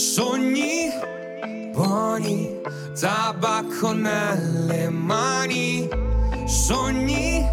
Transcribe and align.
Sogni 0.00 0.88
buoni, 1.74 2.48
tabacco 2.98 3.92
nelle 3.92 4.88
mani, 4.88 5.86
sogni 6.46 7.44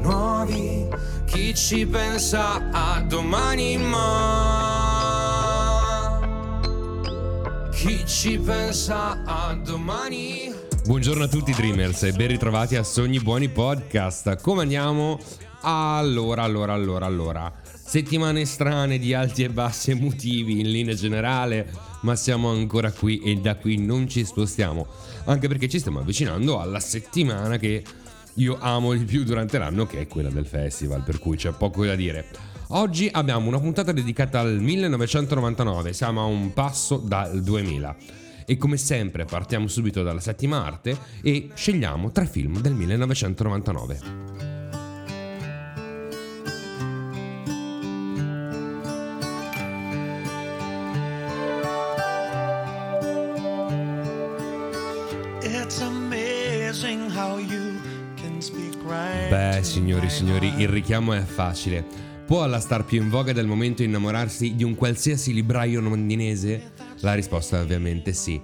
nuovi, 0.00 0.86
chi 1.24 1.52
ci 1.52 1.84
pensa 1.84 2.70
a 2.70 3.00
domani 3.00 3.76
ma 3.78 3.98
chi 7.72 8.06
ci 8.06 8.38
pensa 8.38 9.24
a 9.24 9.52
domani 9.54 10.54
Buongiorno 10.84 11.24
a 11.24 11.28
tutti 11.28 11.50
Dreamers 11.50 12.04
e 12.04 12.12
ben 12.12 12.28
ritrovati 12.28 12.76
a 12.76 12.84
Sogni 12.84 13.18
Buoni 13.18 13.48
Podcast. 13.48 14.40
Come 14.40 14.62
andiamo? 14.62 15.18
Allora, 15.62 16.44
allora, 16.44 16.72
allora, 16.72 17.06
allora. 17.06 17.52
Settimane 17.86 18.44
strane 18.44 18.98
di 18.98 19.14
alti 19.14 19.44
e 19.44 19.50
bassi 19.50 19.92
emotivi 19.92 20.58
in 20.58 20.70
linea 20.70 20.94
generale, 20.94 21.70
ma 22.00 22.16
siamo 22.16 22.50
ancora 22.50 22.90
qui 22.90 23.20
e 23.20 23.36
da 23.36 23.54
qui 23.54 23.76
non 23.76 24.08
ci 24.08 24.24
spostiamo. 24.24 24.86
Anche 25.26 25.46
perché 25.46 25.68
ci 25.68 25.78
stiamo 25.78 26.00
avvicinando 26.00 26.58
alla 26.58 26.80
settimana 26.80 27.56
che 27.56 27.84
io 28.34 28.58
amo 28.58 28.94
di 28.94 29.04
più 29.04 29.22
durante 29.22 29.58
l'anno, 29.58 29.86
che 29.86 30.00
è 30.00 30.08
quella 30.08 30.30
del 30.30 30.46
festival, 30.46 31.02
per 31.04 31.20
cui 31.20 31.36
c'è 31.36 31.52
poco 31.52 31.84
da 31.84 31.94
dire. 31.94 32.26
Oggi 32.68 33.08
abbiamo 33.12 33.46
una 33.46 33.60
puntata 33.60 33.92
dedicata 33.92 34.40
al 34.40 34.58
1999, 34.58 35.92
siamo 35.92 36.22
a 36.22 36.24
un 36.24 36.52
passo 36.52 36.96
dal 36.96 37.42
2000. 37.42 37.96
E 38.46 38.56
come 38.56 38.76
sempre 38.76 39.24
partiamo 39.24 39.68
subito 39.68 40.02
dalla 40.02 40.20
settima 40.20 40.64
arte 40.64 40.98
e 41.22 41.50
scegliamo 41.54 42.10
tre 42.10 42.26
film 42.26 42.60
del 42.60 42.74
1999. 42.74 44.33
Signori 60.14 60.54
il 60.58 60.68
richiamo 60.68 61.12
è 61.12 61.22
facile. 61.22 61.84
Può 62.24 62.46
la 62.46 62.60
star 62.60 62.84
più 62.84 63.02
in 63.02 63.10
voga 63.10 63.32
del 63.32 63.48
momento 63.48 63.82
innamorarsi 63.82 64.54
di 64.54 64.62
un 64.62 64.76
qualsiasi 64.76 65.34
libraio 65.34 65.80
londinese? 65.80 66.70
La 67.00 67.14
risposta 67.14 67.58
è 67.58 67.62
ovviamente 67.62 68.12
sì. 68.12 68.40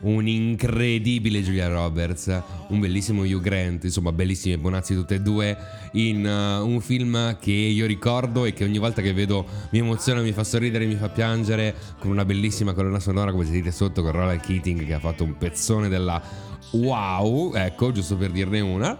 Un'incredibile 0.00 1.42
Julia 1.42 1.68
Roberts, 1.68 2.42
un 2.68 2.80
bellissimo 2.80 3.20
Hugh 3.24 3.42
Grant, 3.42 3.84
insomma 3.84 4.12
bellissimi 4.12 4.54
e 4.54 4.58
bonazzi 4.58 4.94
tutte 4.94 5.16
e 5.16 5.20
due, 5.20 5.54
in 5.92 6.24
uh, 6.24 6.66
un 6.66 6.80
film 6.80 7.36
che 7.38 7.50
io 7.50 7.84
ricordo 7.84 8.46
e 8.46 8.54
che 8.54 8.64
ogni 8.64 8.78
volta 8.78 9.02
che 9.02 9.12
vedo 9.12 9.44
mi 9.72 9.78
emoziona, 9.80 10.22
mi 10.22 10.32
fa 10.32 10.42
sorridere, 10.42 10.86
mi 10.86 10.94
fa 10.94 11.10
piangere, 11.10 11.74
con 11.98 12.10
una 12.10 12.24
bellissima 12.24 12.72
colonna 12.72 12.98
sonora 12.98 13.30
come 13.30 13.44
sentite 13.44 13.72
sotto 13.72 14.00
con 14.00 14.12
Roland 14.12 14.40
Keating 14.40 14.86
che 14.86 14.94
ha 14.94 15.00
fatto 15.00 15.22
un 15.24 15.36
pezzone 15.36 15.90
della 15.90 16.48
wow, 16.70 17.52
ecco, 17.54 17.92
giusto 17.92 18.16
per 18.16 18.30
dirne 18.30 18.60
una. 18.60 18.98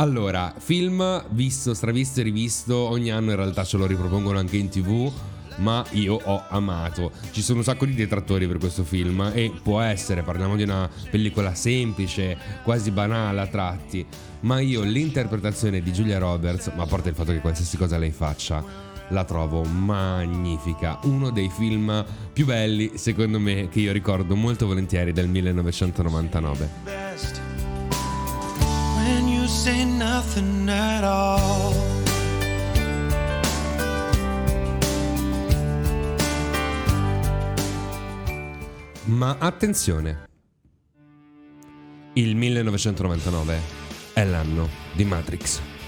Allora, 0.00 0.54
film 0.56 1.22
visto, 1.28 1.74
stravisto 1.74 2.20
e 2.20 2.22
rivisto, 2.22 2.74
ogni 2.74 3.10
anno 3.10 3.32
in 3.32 3.36
realtà 3.36 3.64
ce 3.64 3.76
lo 3.76 3.84
ripropongono 3.84 4.38
anche 4.38 4.56
in 4.56 4.70
tv, 4.70 5.12
ma 5.56 5.84
io 5.90 6.14
ho 6.14 6.42
amato. 6.48 7.12
Ci 7.32 7.42
sono 7.42 7.58
un 7.58 7.64
sacco 7.64 7.84
di 7.84 7.94
detrattori 7.94 8.46
per 8.46 8.56
questo 8.56 8.82
film 8.82 9.30
e 9.34 9.52
può 9.62 9.82
essere, 9.82 10.22
parliamo 10.22 10.56
di 10.56 10.62
una 10.62 10.88
pellicola 11.10 11.54
semplice, 11.54 12.34
quasi 12.62 12.92
banale 12.92 13.42
a 13.42 13.46
tratti, 13.46 14.06
ma 14.40 14.60
io 14.60 14.80
l'interpretazione 14.80 15.82
di 15.82 15.92
Julia 15.92 16.16
Roberts, 16.16 16.72
ma 16.74 16.84
a 16.84 16.86
parte 16.86 17.10
il 17.10 17.14
fatto 17.14 17.32
che 17.32 17.40
qualsiasi 17.40 17.76
cosa 17.76 17.98
lei 17.98 18.10
faccia, 18.10 18.64
la 19.10 19.24
trovo 19.24 19.64
magnifica. 19.64 20.98
Uno 21.02 21.28
dei 21.28 21.50
film 21.50 22.06
più 22.32 22.46
belli, 22.46 22.92
secondo 22.94 23.38
me, 23.38 23.68
che 23.68 23.80
io 23.80 23.92
ricordo 23.92 24.34
molto 24.34 24.66
volentieri 24.66 25.12
del 25.12 25.28
1999. 25.28 27.39
Say 29.62 29.84
nothing 29.84 30.70
at 30.70 31.04
all. 31.04 31.74
Ma 39.04 39.36
attenzione, 39.38 40.28
il 42.14 42.36
1999 42.36 43.60
è 44.14 44.24
l'anno 44.24 44.66
di 44.94 45.04
Matrix. 45.04 45.79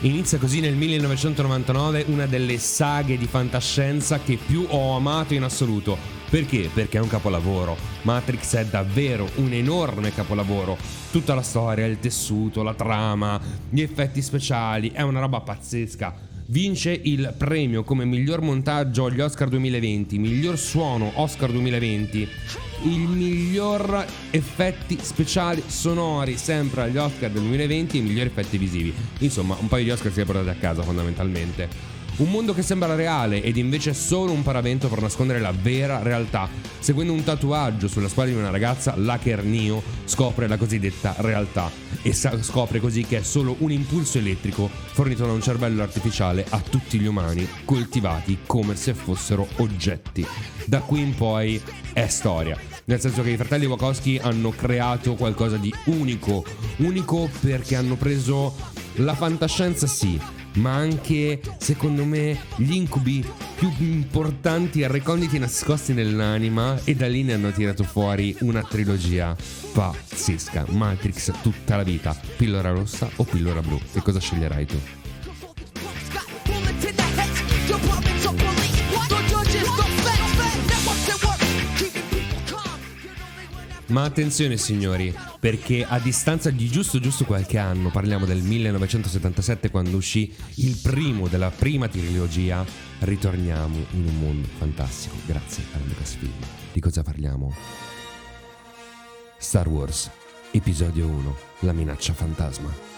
Inizia 0.00 0.36
così 0.36 0.60
nel 0.60 0.74
1999 0.74 2.04
una 2.08 2.26
delle 2.26 2.58
saghe 2.58 3.16
di 3.16 3.26
fantascienza 3.26 4.20
che 4.20 4.36
più 4.36 4.66
ho 4.68 4.94
amato 4.94 5.32
in 5.32 5.42
assoluto. 5.42 5.96
Perché? 6.28 6.68
Perché 6.72 6.98
è 6.98 7.00
un 7.00 7.08
capolavoro. 7.08 7.76
Matrix 8.02 8.56
è 8.56 8.66
davvero 8.66 9.26
un 9.36 9.54
enorme 9.54 10.12
capolavoro. 10.12 10.76
Tutta 11.10 11.34
la 11.34 11.40
storia, 11.40 11.86
il 11.86 11.98
tessuto, 11.98 12.62
la 12.62 12.74
trama, 12.74 13.40
gli 13.70 13.80
effetti 13.80 14.20
speciali, 14.20 14.90
è 14.90 15.00
una 15.00 15.20
roba 15.20 15.40
pazzesca. 15.40 16.14
Vince 16.48 16.92
il 16.92 17.34
premio 17.36 17.82
come 17.82 18.04
miglior 18.04 18.40
montaggio 18.40 19.06
agli 19.06 19.20
Oscar 19.20 19.48
2020, 19.48 20.16
miglior 20.16 20.56
suono 20.56 21.10
Oscar 21.14 21.50
2020, 21.50 22.28
il 22.84 23.00
miglior 23.00 24.06
effetti 24.30 24.96
speciali 25.00 25.64
sonori 25.66 26.36
sempre 26.36 26.82
agli 26.82 26.98
Oscar 26.98 27.32
del 27.32 27.42
2020 27.42 27.96
e 27.96 27.98
i 27.98 28.02
migliori 28.04 28.28
effetti 28.28 28.58
visivi. 28.58 28.94
Insomma, 29.18 29.56
un 29.58 29.66
paio 29.66 29.82
di 29.82 29.90
Oscar 29.90 30.12
si 30.12 30.20
è 30.20 30.24
portati 30.24 30.48
a 30.48 30.54
casa 30.54 30.82
fondamentalmente. 30.82 31.95
Un 32.18 32.30
mondo 32.30 32.54
che 32.54 32.62
sembra 32.62 32.94
reale 32.94 33.42
ed 33.42 33.58
invece 33.58 33.90
è 33.90 33.92
solo 33.92 34.32
un 34.32 34.42
paravento 34.42 34.88
per 34.88 35.02
nascondere 35.02 35.38
la 35.38 35.52
vera 35.52 36.02
realtà. 36.02 36.48
Seguendo 36.78 37.12
un 37.12 37.22
tatuaggio 37.22 37.88
sulla 37.88 38.08
spalla 38.08 38.30
di 38.30 38.36
una 38.36 38.48
ragazza, 38.48 38.96
l'hacker 38.96 39.44
Neo 39.44 39.82
scopre 40.06 40.48
la 40.48 40.56
cosiddetta 40.56 41.14
realtà 41.18 41.70
e 42.00 42.14
sa- 42.14 42.42
scopre 42.42 42.80
così 42.80 43.04
che 43.04 43.18
è 43.18 43.22
solo 43.22 43.56
un 43.58 43.70
impulso 43.70 44.16
elettrico 44.16 44.70
fornito 44.72 45.26
da 45.26 45.32
un 45.32 45.42
cervello 45.42 45.82
artificiale 45.82 46.46
a 46.48 46.58
tutti 46.58 46.98
gli 46.98 47.06
umani, 47.06 47.46
coltivati 47.66 48.38
come 48.46 48.76
se 48.76 48.94
fossero 48.94 49.46
oggetti. 49.56 50.26
Da 50.64 50.80
qui 50.80 51.00
in 51.00 51.14
poi 51.14 51.60
è 51.92 52.06
storia. 52.06 52.58
Nel 52.84 53.00
senso 53.00 53.20
che 53.22 53.30
i 53.30 53.36
fratelli 53.36 53.66
Wachowski 53.66 54.18
hanno 54.22 54.50
creato 54.50 55.16
qualcosa 55.16 55.58
di 55.58 55.74
unico. 55.86 56.46
Unico 56.76 57.28
perché 57.40 57.76
hanno 57.76 57.96
preso 57.96 58.54
la 59.00 59.14
fantascienza, 59.14 59.86
sì, 59.86 60.18
ma 60.56 60.74
anche, 60.74 61.40
secondo 61.58 62.04
me, 62.04 62.38
gli 62.56 62.74
incubi 62.74 63.24
più 63.56 63.72
importanti 63.78 64.82
e 64.82 64.88
reconditi 64.88 65.38
nascosti 65.38 65.92
nell'anima 65.92 66.78
e 66.84 66.94
da 66.94 67.08
lì 67.08 67.22
ne 67.22 67.34
hanno 67.34 67.50
tirato 67.50 67.84
fuori 67.84 68.36
una 68.40 68.62
trilogia 68.62 69.36
pazzesca. 69.72 70.66
Matrix 70.68 71.32
tutta 71.42 71.76
la 71.76 71.82
vita, 71.82 72.16
pillola 72.36 72.70
rossa 72.70 73.08
o 73.16 73.24
pillola 73.24 73.60
blu? 73.60 73.80
E 73.92 74.00
cosa 74.02 74.20
sceglierai 74.20 74.66
tu? 74.66 74.80
Ma 83.96 84.04
attenzione 84.04 84.58
signori, 84.58 85.10
perché 85.40 85.82
a 85.82 85.98
distanza 85.98 86.50
di 86.50 86.68
giusto 86.68 87.00
giusto 87.00 87.24
qualche 87.24 87.56
anno, 87.56 87.90
parliamo 87.90 88.26
del 88.26 88.42
1977 88.42 89.70
quando 89.70 89.96
uscì 89.96 90.30
il 90.56 90.78
primo 90.82 91.28
della 91.28 91.48
prima 91.48 91.88
trilogia, 91.88 92.62
ritorniamo 92.98 93.86
in 93.92 94.06
un 94.06 94.18
mondo 94.20 94.48
fantastico 94.58 95.16
grazie 95.24 95.64
alla 95.72 95.86
Lucasfilm. 95.86 96.30
Di 96.74 96.80
cosa 96.80 97.02
parliamo? 97.02 97.54
Star 99.38 99.66
Wars, 99.66 100.10
episodio 100.50 101.06
1, 101.06 101.36
la 101.60 101.72
minaccia 101.72 102.12
fantasma. 102.12 102.95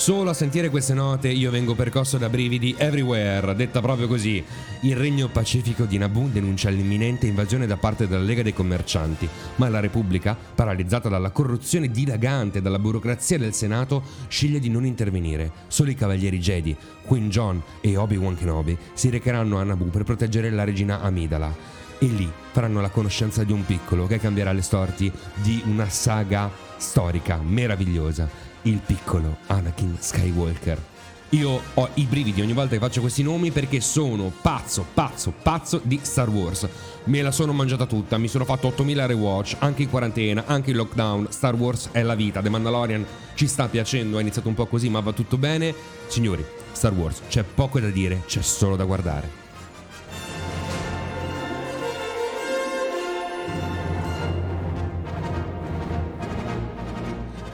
Solo 0.00 0.30
a 0.30 0.34
sentire 0.34 0.70
queste 0.70 0.94
note 0.94 1.28
io 1.28 1.50
vengo 1.50 1.74
percosso 1.74 2.16
da 2.16 2.30
brividi 2.30 2.74
everywhere, 2.78 3.54
detta 3.54 3.82
proprio 3.82 4.08
così. 4.08 4.42
Il 4.80 4.96
regno 4.96 5.28
pacifico 5.28 5.84
di 5.84 5.98
Naboo 5.98 6.28
denuncia 6.28 6.70
l'imminente 6.70 7.26
invasione 7.26 7.66
da 7.66 7.76
parte 7.76 8.08
della 8.08 8.22
Lega 8.22 8.40
dei 8.40 8.54
Commercianti, 8.54 9.28
ma 9.56 9.68
la 9.68 9.78
Repubblica, 9.78 10.34
paralizzata 10.54 11.10
dalla 11.10 11.28
corruzione 11.28 11.90
dilagante 11.90 12.62
dalla 12.62 12.78
burocrazia 12.78 13.36
del 13.36 13.52
Senato, 13.52 14.02
sceglie 14.28 14.58
di 14.58 14.70
non 14.70 14.86
intervenire. 14.86 15.52
Solo 15.68 15.90
i 15.90 15.94
cavalieri 15.94 16.38
Jedi, 16.38 16.74
Queen 17.04 17.28
John 17.28 17.62
e 17.82 17.98
Obi-Wan 17.98 18.38
Kenobi 18.38 18.78
si 18.94 19.10
recheranno 19.10 19.58
a 19.58 19.64
Naboo 19.64 19.88
per 19.88 20.04
proteggere 20.04 20.48
la 20.48 20.64
regina 20.64 21.02
Amidala. 21.02 21.54
E 21.98 22.06
lì 22.06 22.32
faranno 22.52 22.80
la 22.80 22.88
conoscenza 22.88 23.44
di 23.44 23.52
un 23.52 23.66
piccolo 23.66 24.06
che 24.06 24.18
cambierà 24.18 24.52
le 24.52 24.62
sorti 24.62 25.12
di 25.42 25.62
una 25.66 25.90
saga 25.90 26.50
storica 26.78 27.38
meravigliosa 27.44 28.48
il 28.62 28.80
piccolo 28.84 29.38
Anakin 29.46 29.96
Skywalker. 29.98 30.88
Io 31.30 31.62
ho 31.74 31.88
i 31.94 32.04
brividi 32.04 32.40
ogni 32.40 32.52
volta 32.52 32.74
che 32.74 32.80
faccio 32.80 33.00
questi 33.00 33.22
nomi 33.22 33.52
perché 33.52 33.80
sono 33.80 34.32
pazzo, 34.42 34.84
pazzo, 34.92 35.32
pazzo 35.42 35.80
di 35.84 36.00
Star 36.02 36.28
Wars. 36.28 36.68
Me 37.04 37.22
la 37.22 37.30
sono 37.30 37.52
mangiata 37.52 37.86
tutta, 37.86 38.18
mi 38.18 38.26
sono 38.26 38.44
fatto 38.44 38.66
8000 38.66 39.06
rewatch, 39.06 39.56
anche 39.60 39.82
in 39.82 39.90
quarantena, 39.90 40.44
anche 40.46 40.70
in 40.70 40.76
lockdown. 40.76 41.28
Star 41.30 41.54
Wars 41.54 41.90
è 41.92 42.02
la 42.02 42.16
vita, 42.16 42.42
The 42.42 42.48
Mandalorian 42.48 43.06
ci 43.34 43.46
sta 43.46 43.68
piacendo, 43.68 44.18
è 44.18 44.22
iniziato 44.22 44.48
un 44.48 44.54
po' 44.54 44.66
così 44.66 44.88
ma 44.88 44.98
va 44.98 45.12
tutto 45.12 45.38
bene. 45.38 45.72
Signori, 46.08 46.44
Star 46.72 46.92
Wars, 46.92 47.20
c'è 47.28 47.44
poco 47.44 47.78
da 47.78 47.90
dire, 47.90 48.22
c'è 48.26 48.42
solo 48.42 48.74
da 48.74 48.84
guardare. 48.84 49.49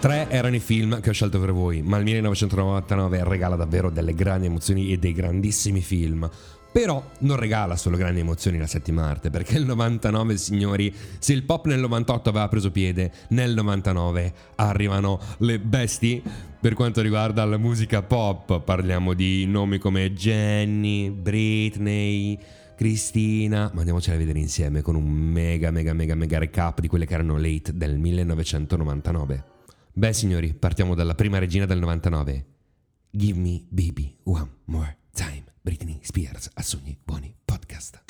Tre 0.06 0.28
erano 0.30 0.54
i 0.54 0.60
film 0.60 1.00
che 1.00 1.10
ho 1.10 1.12
scelto 1.12 1.40
per 1.40 1.50
voi, 1.50 1.82
ma 1.82 1.96
il 1.96 2.04
1999 2.04 3.24
regala 3.24 3.56
davvero 3.56 3.90
delle 3.90 4.14
grandi 4.14 4.46
emozioni 4.46 4.92
e 4.92 4.98
dei 4.98 5.12
grandissimi 5.12 5.80
film. 5.80 6.30
Però 6.70 7.04
non 7.22 7.36
regala 7.36 7.74
solo 7.74 7.96
grandi 7.96 8.20
emozioni 8.20 8.56
la 8.56 8.68
settima 8.68 9.02
arte, 9.02 9.30
perché 9.30 9.56
il 9.56 9.64
99, 9.64 10.36
signori, 10.36 10.94
se 11.18 11.32
il 11.32 11.42
pop 11.42 11.66
nel 11.66 11.80
98 11.80 12.28
aveva 12.28 12.46
preso 12.46 12.70
piede, 12.70 13.10
nel 13.30 13.52
99 13.52 14.32
arrivano 14.54 15.18
le 15.38 15.58
bestie 15.58 16.22
per 16.60 16.74
quanto 16.74 17.00
riguarda 17.00 17.44
la 17.44 17.58
musica 17.58 18.00
pop. 18.02 18.62
Parliamo 18.62 19.12
di 19.12 19.44
nomi 19.46 19.78
come 19.78 20.12
Jenny, 20.12 21.10
Britney, 21.10 22.38
Cristina, 22.76 23.72
ma 23.72 23.80
andiamocela 23.80 24.14
a 24.14 24.20
vedere 24.20 24.38
insieme 24.38 24.82
con 24.82 24.94
un 24.94 25.10
mega 25.10 25.72
mega 25.72 25.92
mega 25.94 26.14
mega 26.14 26.38
recap 26.38 26.78
di 26.78 26.86
quelle 26.86 27.06
che 27.06 27.14
erano 27.14 27.44
hit 27.44 27.72
del 27.72 27.98
1999. 27.98 29.55
Beh, 29.98 30.12
signori, 30.12 30.52
partiamo 30.52 30.94
dalla 30.94 31.14
prima 31.14 31.38
regina 31.38 31.64
del 31.64 31.78
99. 31.78 32.44
Give 33.12 33.38
me 33.38 33.64
baby 33.70 34.14
one 34.24 34.50
more 34.66 34.98
time. 35.14 35.44
Britney 35.62 36.00
Spears 36.02 36.50
a 36.52 36.60
Sogni 36.60 36.98
Buoni 37.02 37.34
Podcast. 37.42 38.02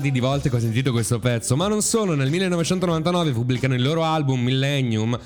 Miliardi 0.00 0.10
di 0.10 0.20
volte 0.20 0.48
che 0.48 0.56
ho 0.56 0.60
sentito 0.60 0.92
questo 0.92 1.18
pezzo, 1.18 1.56
ma 1.56 1.68
non 1.68 1.82
solo, 1.82 2.14
nel 2.14 2.30
1999 2.30 3.32
pubblicano 3.32 3.74
il 3.74 3.82
loro 3.82 4.02
album 4.02 4.40
Millennium. 4.40 5.18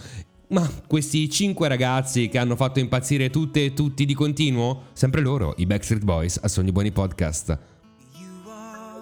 Ma 0.49 0.69
questi 0.87 1.31
cinque 1.31 1.69
ragazzi 1.69 2.29
che 2.29 2.39
hanno 2.39 2.57
fatto 2.57 2.81
impazzire 2.81 3.31
tutte 3.31 3.65
e 3.65 3.73
tutti 3.73 4.05
di 4.05 4.15
continuo? 4.15 4.87
Sempre 4.93 5.21
loro, 5.21 5.55
i 5.59 5.67
Backstreet 5.67 6.03
Boys, 6.03 6.41
a 6.43 6.49
Sogni 6.49 6.73
Buoni 6.73 6.91
Podcast. 6.93 7.57
You 8.19 8.27
are 8.51 9.01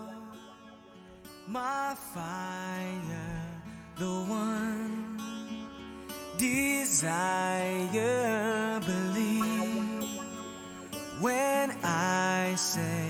my 1.46 1.94
fire, 2.12 3.62
the 3.96 4.04
one 4.04 5.16
desire. 6.38 7.08
Believe 8.84 10.04
when 11.20 11.70
I 11.82 12.52
say 12.56 13.01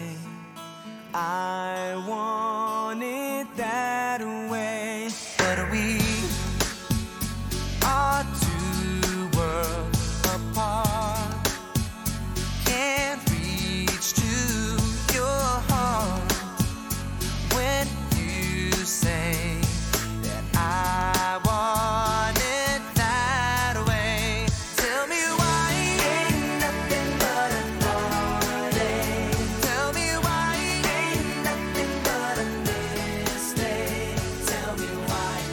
I 1.15 1.95
want 2.07 2.62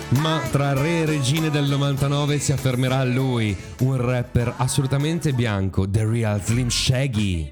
Ma 0.09 0.41
tra 0.51 0.73
re 0.73 1.01
e 1.01 1.05
regine 1.05 1.49
del 1.51 1.65
99 1.65 2.39
si 2.39 2.51
affermerà 2.51 3.03
lui, 3.03 3.55
un 3.81 3.95
rapper 3.97 4.55
assolutamente 4.57 5.33
bianco, 5.33 5.87
The 5.87 6.03
Real 6.05 6.43
Slim 6.43 6.67
Shaggy. 6.67 7.51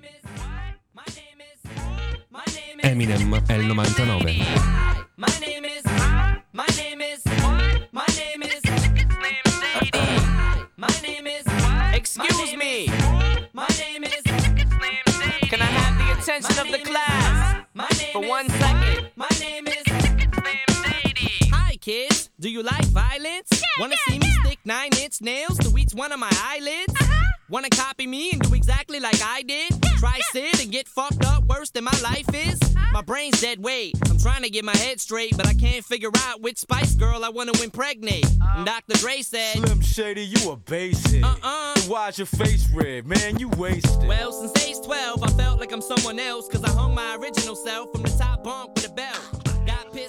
Eminem 2.81 3.43
è 3.45 3.53
il 3.53 3.65
99. 3.65 4.33
My 5.15 5.27
name 5.39 5.67
is. 5.67 5.83
My 6.51 6.65
name 6.77 7.03
is. 7.03 7.21
My 7.91 8.05
name 8.17 8.43
is. 8.45 8.63
My 10.75 10.87
name 11.03 11.27
is. 11.27 11.43
Excuse 11.93 12.55
me. 12.55 12.87
My 13.53 13.67
name 13.77 14.03
is. 14.05 14.23
Can 15.49 15.61
I 15.61 15.65
have 15.65 15.97
the 15.97 16.11
attention 16.19 16.59
of 16.59 16.71
the 16.71 16.79
class 16.79 17.65
for 18.11 18.21
one 18.27 18.49
second? 18.49 19.11
My 19.15 19.29
name 19.39 19.67
is. 19.67 19.83
Hi, 21.51 21.77
kids. 21.77 22.26
Do 22.39 22.51
you 22.51 22.61
like 22.61 22.85
violence? 22.89 23.49
Wanna 23.79 23.95
see 24.07 24.19
me 24.19 24.29
stick 24.43 24.59
nine 24.63 24.91
inch 25.01 25.21
nails 25.21 25.57
to 25.57 25.75
each 25.75 25.95
one 25.95 26.11
of 26.11 26.19
my 26.19 26.29
eyelids? 26.31 26.93
Uh-huh. 27.01 27.31
Wanna 27.49 27.69
copy 27.69 28.05
me 28.05 28.29
and 28.31 28.39
do 28.39 28.53
exactly 28.53 28.99
like 28.99 29.19
I 29.23 29.41
did? 29.41 29.71
Try 29.97 30.19
sit 30.31 30.61
and 30.61 30.71
get 30.71 30.87
fucked 30.87 31.25
up 31.25 31.45
worse 31.45 31.71
than 31.71 31.85
my 31.85 31.99
life 32.03 32.29
is? 32.35 32.61
Uh-huh. 32.61 32.91
My 32.93 33.01
brain's 33.01 33.41
dead 33.41 33.57
weight. 33.57 33.95
I'm 34.07 34.19
trying 34.19 34.43
to 34.43 34.51
get 34.51 34.63
my 34.63 34.77
head 34.77 35.01
straight, 35.01 35.35
but 35.35 35.47
I 35.47 35.55
can't 35.55 35.83
figure 35.83 36.11
out 36.27 36.41
which 36.41 36.59
Spice 36.59 36.93
Girl 36.93 37.25
I 37.25 37.29
wanna 37.29 37.53
impregnate. 37.63 38.25
Uh-huh. 38.25 38.57
And 38.57 38.65
Dr. 38.67 38.99
Dre 38.99 39.23
said, 39.23 39.57
Slim 39.57 39.81
Shady, 39.81 40.25
you 40.25 40.51
a 40.51 40.57
basic. 40.57 41.23
Uh-uh. 41.23 41.75
So 41.77 41.91
why's 41.91 42.19
your 42.19 42.27
face 42.27 42.69
red, 42.71 43.07
man? 43.07 43.39
You 43.39 43.49
wasted. 43.49 44.07
Well, 44.07 44.31
since 44.31 44.63
age 44.63 44.85
12, 44.85 45.23
I 45.23 45.27
felt 45.31 45.59
like 45.59 45.71
I'm 45.71 45.81
someone 45.81 46.19
else, 46.19 46.47
cause 46.47 46.63
I 46.63 46.69
hung 46.69 46.93
my 46.93 47.15
original 47.15 47.55
self 47.55 47.91
from 47.93 48.03
the 48.03 48.09
top 48.09 48.43
bunk 48.43 48.75
with 48.75 48.91
a 48.91 48.93
belt. 48.93 49.36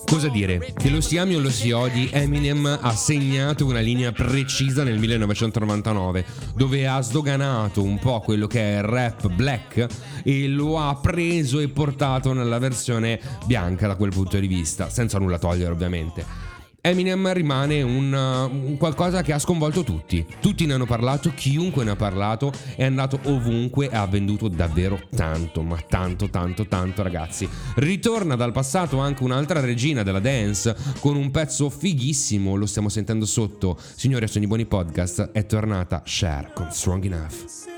Cosa 0.04 0.28
dire? 0.28 0.72
Che 0.76 0.90
lo 0.90 1.00
si 1.00 1.16
ami 1.16 1.34
o 1.34 1.40
lo 1.40 1.50
si 1.50 1.70
odi, 1.70 2.08
Eminem 2.12 2.78
ha 2.80 2.94
segnato 2.94 3.64
una 3.64 3.80
linea 3.80 4.12
precisa 4.12 4.82
nel 4.82 4.98
1999, 4.98 6.24
dove 6.54 6.86
ha 6.86 7.00
sdoganato 7.00 7.82
un 7.82 7.98
po' 7.98 8.20
quello 8.20 8.46
che 8.46 8.60
è 8.60 8.76
il 8.78 8.82
rap 8.82 9.28
black 9.28 9.86
e 10.22 10.48
lo 10.48 10.78
ha 10.78 10.94
preso 10.96 11.58
e 11.60 11.68
portato 11.68 12.32
nella 12.32 12.58
versione 12.58 13.20
bianca 13.46 13.86
da 13.86 13.96
quel 13.96 14.10
punto 14.10 14.38
di 14.38 14.46
vista, 14.46 14.90
senza 14.90 15.18
nulla 15.18 15.38
togliere 15.38 15.72
ovviamente. 15.72 16.47
Eminem 16.88 17.32
rimane 17.32 17.82
un, 17.82 18.12
uh, 18.12 18.68
un 18.70 18.76
qualcosa 18.78 19.22
che 19.22 19.32
ha 19.32 19.38
sconvolto 19.38 19.84
tutti. 19.84 20.24
Tutti 20.40 20.64
ne 20.64 20.72
hanno 20.72 20.86
parlato, 20.86 21.32
chiunque 21.34 21.84
ne 21.84 21.90
ha 21.90 21.96
parlato, 21.96 22.52
è 22.76 22.84
andato 22.84 23.20
ovunque 23.24 23.90
e 23.90 23.96
ha 23.96 24.06
venduto 24.06 24.48
davvero 24.48 24.98
tanto, 25.14 25.62
ma 25.62 25.76
tanto, 25.86 26.30
tanto, 26.30 26.66
tanto 26.66 27.02
ragazzi. 27.02 27.48
Ritorna 27.76 28.36
dal 28.36 28.52
passato 28.52 28.98
anche 28.98 29.22
un'altra 29.22 29.60
regina 29.60 30.02
della 30.02 30.20
dance 30.20 30.74
con 31.00 31.16
un 31.16 31.30
pezzo 31.30 31.68
fighissimo, 31.68 32.54
lo 32.54 32.66
stiamo 32.66 32.88
sentendo 32.88 33.26
sotto. 33.26 33.78
Signori, 33.78 34.24
a 34.24 34.28
Sogni 34.28 34.46
Buoni 34.46 34.66
Podcast 34.66 35.30
è 35.32 35.44
tornata 35.44 36.02
Cher 36.04 36.52
con 36.54 36.70
Strong 36.70 37.04
Enough. 37.04 37.76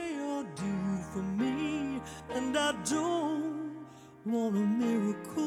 want 4.30 4.54
a 4.54 4.60
miracle. 4.60 5.39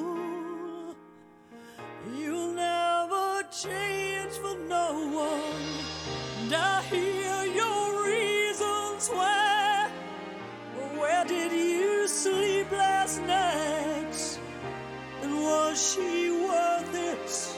Was 15.74 15.96
she 15.96 16.30
worth 16.30 16.94
it? 16.94 17.58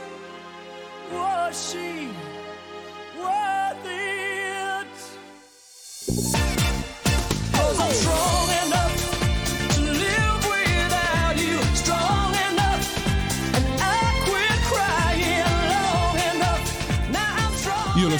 Was 1.12 1.72
she 1.72 2.08
worth 3.20 3.86
it? 3.86 4.15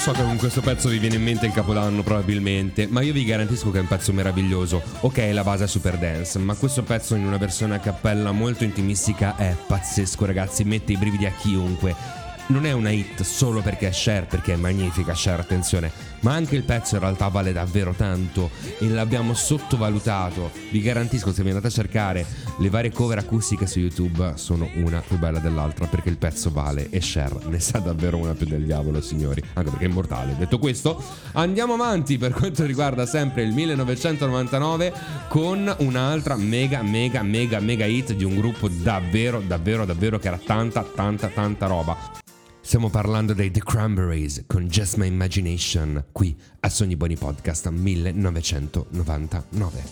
So 0.06 0.12
che 0.12 0.22
con 0.22 0.36
questo 0.36 0.60
pezzo 0.60 0.88
vi 0.88 0.98
viene 0.98 1.16
in 1.16 1.22
mente 1.24 1.46
il 1.46 1.52
capodanno 1.52 2.04
probabilmente, 2.04 2.86
ma 2.86 3.00
io 3.00 3.12
vi 3.12 3.24
garantisco 3.24 3.72
che 3.72 3.78
è 3.78 3.80
un 3.80 3.88
pezzo 3.88 4.12
meraviglioso. 4.12 4.80
Ok, 5.00 5.30
la 5.32 5.42
base 5.42 5.64
è 5.64 5.66
super 5.66 5.98
dance, 5.98 6.38
ma 6.38 6.54
questo 6.54 6.84
pezzo 6.84 7.16
in 7.16 7.26
una 7.26 7.38
versione 7.38 7.74
a 7.74 7.80
cappella 7.80 8.30
molto 8.30 8.62
intimistica 8.62 9.34
è 9.34 9.56
pazzesco 9.66 10.24
ragazzi, 10.24 10.62
mette 10.62 10.92
i 10.92 10.96
brividi 10.96 11.26
a 11.26 11.32
chiunque. 11.32 12.25
Non 12.48 12.64
è 12.64 12.70
una 12.70 12.90
hit 12.90 13.22
solo 13.22 13.60
perché 13.60 13.88
è 13.88 13.90
Cher, 13.90 14.28
perché 14.28 14.52
è 14.52 14.56
magnifica 14.56 15.14
Cher, 15.14 15.40
attenzione, 15.40 15.90
ma 16.20 16.34
anche 16.34 16.54
il 16.54 16.62
pezzo 16.62 16.94
in 16.94 17.00
realtà 17.00 17.26
vale 17.26 17.52
davvero 17.52 17.92
tanto 17.92 18.50
e 18.78 18.88
l'abbiamo 18.88 19.34
sottovalutato. 19.34 20.52
Vi 20.70 20.80
garantisco, 20.80 21.32
se 21.32 21.42
vi 21.42 21.48
andate 21.48 21.66
a 21.66 21.70
cercare 21.70 22.24
le 22.58 22.70
varie 22.70 22.92
cover 22.92 23.18
acustiche 23.18 23.66
su 23.66 23.80
YouTube, 23.80 24.34
sono 24.36 24.70
una 24.74 25.00
più 25.00 25.18
bella 25.18 25.40
dell'altra 25.40 25.86
perché 25.86 26.08
il 26.08 26.18
pezzo 26.18 26.52
vale 26.52 26.88
e 26.90 27.00
Cher 27.00 27.36
ne 27.46 27.58
sa 27.58 27.78
davvero 27.78 28.16
una 28.16 28.34
più 28.34 28.46
del 28.46 28.62
diavolo, 28.62 29.00
signori, 29.00 29.42
anche 29.54 29.70
perché 29.70 29.86
è 29.86 29.88
immortale. 29.88 30.36
Detto 30.38 30.60
questo, 30.60 31.02
andiamo 31.32 31.74
avanti 31.74 32.16
per 32.16 32.32
quanto 32.32 32.64
riguarda 32.64 33.06
sempre 33.06 33.42
il 33.42 33.52
1999 33.52 34.92
con 35.26 35.74
un'altra 35.78 36.36
mega, 36.36 36.80
mega, 36.82 37.22
mega, 37.22 37.58
mega 37.58 37.86
hit 37.86 38.12
di 38.12 38.22
un 38.22 38.36
gruppo 38.36 38.68
davvero, 38.68 39.42
davvero, 39.44 39.84
davvero 39.84 40.20
che 40.20 40.28
era 40.28 40.38
tanta, 40.38 40.84
tanta, 40.84 41.26
tanta 41.26 41.66
roba. 41.66 42.22
Stiamo 42.66 42.90
parlando 42.90 43.32
dei 43.32 43.52
The 43.52 43.62
Cranberries 43.64 44.42
con 44.48 44.66
Just 44.66 44.96
My 44.96 45.06
Imagination 45.06 46.06
qui 46.10 46.36
a 46.58 46.68
Sogni 46.68 46.96
Buoni 46.96 47.14
Podcast 47.14 47.68
1999. 47.68 49.84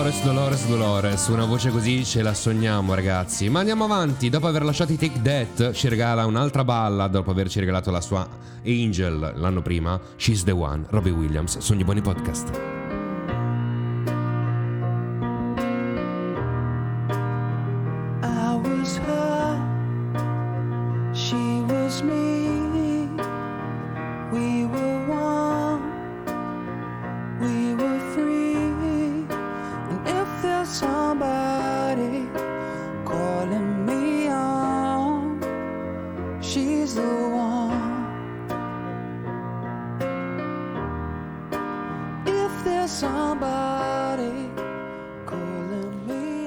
Dolores, 0.00 0.24
Dolores, 0.24 0.66
Dolores, 0.66 1.26
una 1.26 1.44
voce 1.44 1.68
così 1.68 2.06
ce 2.06 2.22
la 2.22 2.32
sogniamo 2.32 2.94
ragazzi. 2.94 3.50
Ma 3.50 3.58
andiamo 3.58 3.84
avanti, 3.84 4.30
dopo 4.30 4.46
aver 4.46 4.64
lasciato 4.64 4.92
i 4.92 4.96
Take 4.96 5.20
That 5.20 5.72
ci 5.72 5.88
regala 5.88 6.24
un'altra 6.24 6.64
ballad 6.64 7.10
dopo 7.10 7.30
averci 7.30 7.60
regalato 7.60 7.90
la 7.90 8.00
sua 8.00 8.26
Angel 8.64 9.34
l'anno 9.36 9.60
prima, 9.60 10.00
She's 10.16 10.42
the 10.44 10.52
One, 10.52 10.86
Robbie 10.88 11.10
Williams, 11.10 11.58
Sogni 11.58 11.84
Buoni 11.84 12.00
Podcast. 12.00 12.79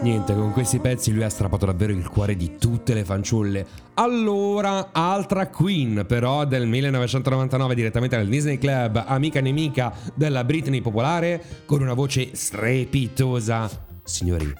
Niente, 0.04 0.36
con 0.36 0.52
questi 0.52 0.80
pezzi 0.80 1.14
lui 1.14 1.24
ha 1.24 1.30
strappato 1.30 1.66
davvero 1.66 1.94
il 1.94 2.10
cuore 2.10 2.36
di 2.36 2.58
tutte 2.58 2.94
le 2.94 3.06
fanciulle. 3.06 3.66
Allora, 3.94 4.90
altra 4.92 5.48
queen 5.48 6.04
però 6.06 6.44
del 6.44 6.68
1999 6.68 7.74
direttamente 7.74 8.18
dal 8.18 8.28
Disney 8.28 8.58
Club, 8.58 9.02
amica 9.08 9.40
nemica 9.40 9.94
della 10.14 10.44
Britney 10.44 10.82
popolare, 10.82 11.42
con 11.66 11.82
una 11.82 11.94
voce 11.94 12.36
strepitosa. 12.36 13.70
Signori, 14.04 14.54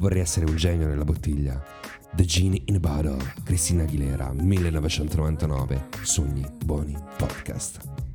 vorrei 0.00 0.22
essere 0.22 0.46
un 0.46 0.56
genio 0.56 0.88
nella 0.88 1.04
bottiglia. 1.04 1.62
The 2.12 2.24
Genie 2.24 2.62
in 2.66 2.74
a 2.74 2.80
Bottle, 2.80 3.34
Cristina 3.44 3.84
Aguilera, 3.84 4.32
1999. 4.32 5.88
Sogni 6.02 6.44
buoni 6.64 6.96
podcast. 7.16 8.13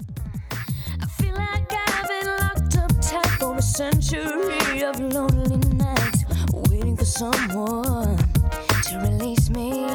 A 3.60 3.62
century 3.62 4.84
of 4.84 4.98
lonely 5.02 5.58
nights, 5.76 6.24
waiting 6.70 6.96
for 6.96 7.04
someone 7.04 8.18
to 8.84 8.98
release 9.02 9.50
me. 9.50 9.86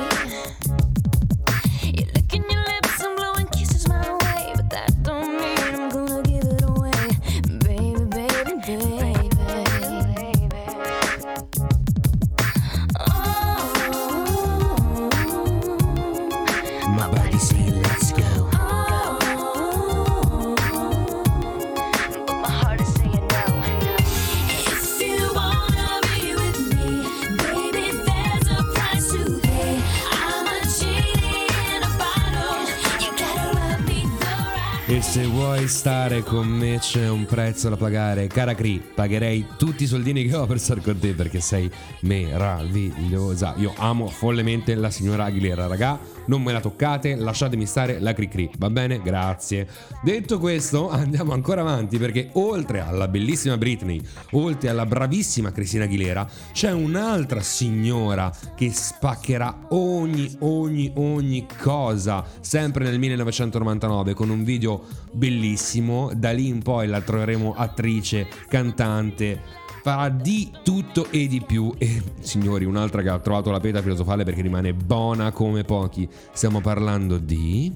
Se 35.14 35.26
vuoi 35.26 35.68
stare 35.68 36.24
con 36.24 36.48
me 36.48 36.78
c'è 36.80 37.08
un 37.08 37.24
prezzo 37.24 37.68
da 37.68 37.76
pagare. 37.76 38.26
Cara 38.26 38.52
Cri, 38.56 38.82
pagherei 38.96 39.46
tutti 39.56 39.84
i 39.84 39.86
soldini 39.86 40.26
che 40.26 40.34
ho 40.34 40.44
per 40.44 40.58
stare 40.58 40.80
con 40.80 40.98
te 40.98 41.12
perché 41.12 41.38
sei 41.38 41.70
meravigliosa. 42.00 43.54
Io 43.58 43.72
amo 43.76 44.08
follemente 44.08 44.74
la 44.74 44.90
signora 44.90 45.26
Aguilera, 45.26 45.68
raga. 45.68 46.00
Non 46.26 46.42
me 46.42 46.52
la 46.52 46.60
toccate, 46.60 47.16
lasciatemi 47.16 47.66
stare 47.66 48.00
la 48.00 48.12
Cri 48.12 48.28
Cri, 48.28 48.50
va 48.58 48.70
bene? 48.70 49.00
Grazie. 49.02 49.66
Detto 50.02 50.38
questo, 50.38 50.88
andiamo 50.90 51.32
ancora 51.32 51.60
avanti 51.60 51.98
perché 51.98 52.30
oltre 52.32 52.80
alla 52.80 53.08
bellissima 53.08 53.56
Britney, 53.56 54.00
oltre 54.32 54.68
alla 54.68 54.86
bravissima 54.86 55.52
Cristina 55.52 55.84
Aguilera, 55.84 56.28
c'è 56.52 56.72
un'altra 56.72 57.40
signora 57.40 58.32
che 58.54 58.70
spaccherà 58.72 59.66
ogni, 59.70 60.34
ogni, 60.40 60.92
ogni 60.96 61.46
cosa, 61.60 62.24
sempre 62.40 62.84
nel 62.84 62.98
1999 62.98 64.14
con 64.14 64.30
un 64.30 64.44
video 64.44 64.82
bellissimo. 65.12 66.10
Da 66.14 66.30
lì 66.32 66.48
in 66.48 66.62
poi 66.62 66.86
la 66.86 67.00
troveremo 67.00 67.54
attrice, 67.56 68.26
cantante. 68.48 69.62
Farà 69.84 70.08
di 70.08 70.50
tutto 70.62 71.10
e 71.10 71.26
di 71.26 71.42
più. 71.46 71.74
E 71.76 72.02
signori, 72.20 72.64
un'altra 72.64 73.02
che 73.02 73.10
ha 73.10 73.18
trovato 73.18 73.50
la 73.50 73.60
pietra 73.60 73.82
filosofale 73.82 74.24
perché 74.24 74.40
rimane 74.40 74.72
buona 74.72 75.30
come 75.30 75.62
pochi. 75.62 76.08
Stiamo 76.32 76.62
parlando 76.62 77.18
di. 77.18 77.70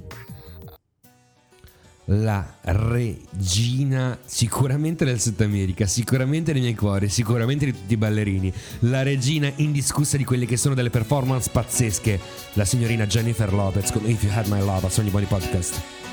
la 2.11 2.55
regina 2.63 4.19
sicuramente 4.25 5.05
del 5.05 5.21
Sud 5.21 5.39
America, 5.43 5.87
sicuramente 5.87 6.55
nei 6.55 6.63
miei 6.63 6.75
cuori, 6.75 7.11
sicuramente 7.11 7.67
di 7.67 7.73
tutti 7.73 7.93
i 7.93 7.99
ballerini, 7.99 8.51
la 8.81 9.03
regina 9.03 9.53
indiscussa 9.57 10.17
di 10.17 10.25
quelle 10.25 10.47
che 10.47 10.57
sono 10.57 10.75
delle 10.75 10.89
performance 10.89 11.51
pazzesche, 11.53 12.19
la 12.55 12.65
signorina 12.65 13.07
Jennifer 13.07 13.53
Lopez 13.53 13.93
con 13.93 14.09
If 14.09 14.23
You 14.23 14.33
Had 14.35 14.47
My 14.47 14.61
Love 14.61 14.87
a 14.87 14.89
Sogni 14.89 15.11
Buoni 15.11 15.27
Podcast. 15.27 16.08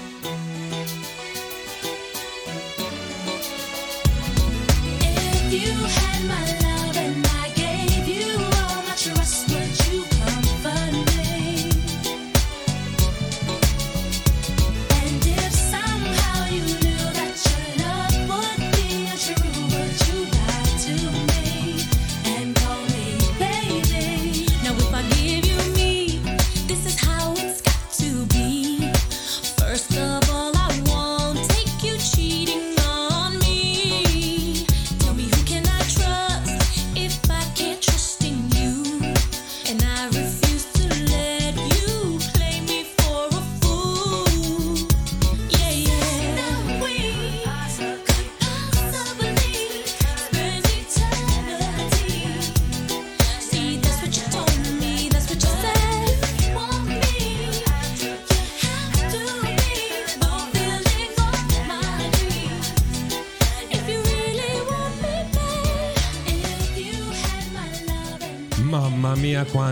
You 5.51 6.04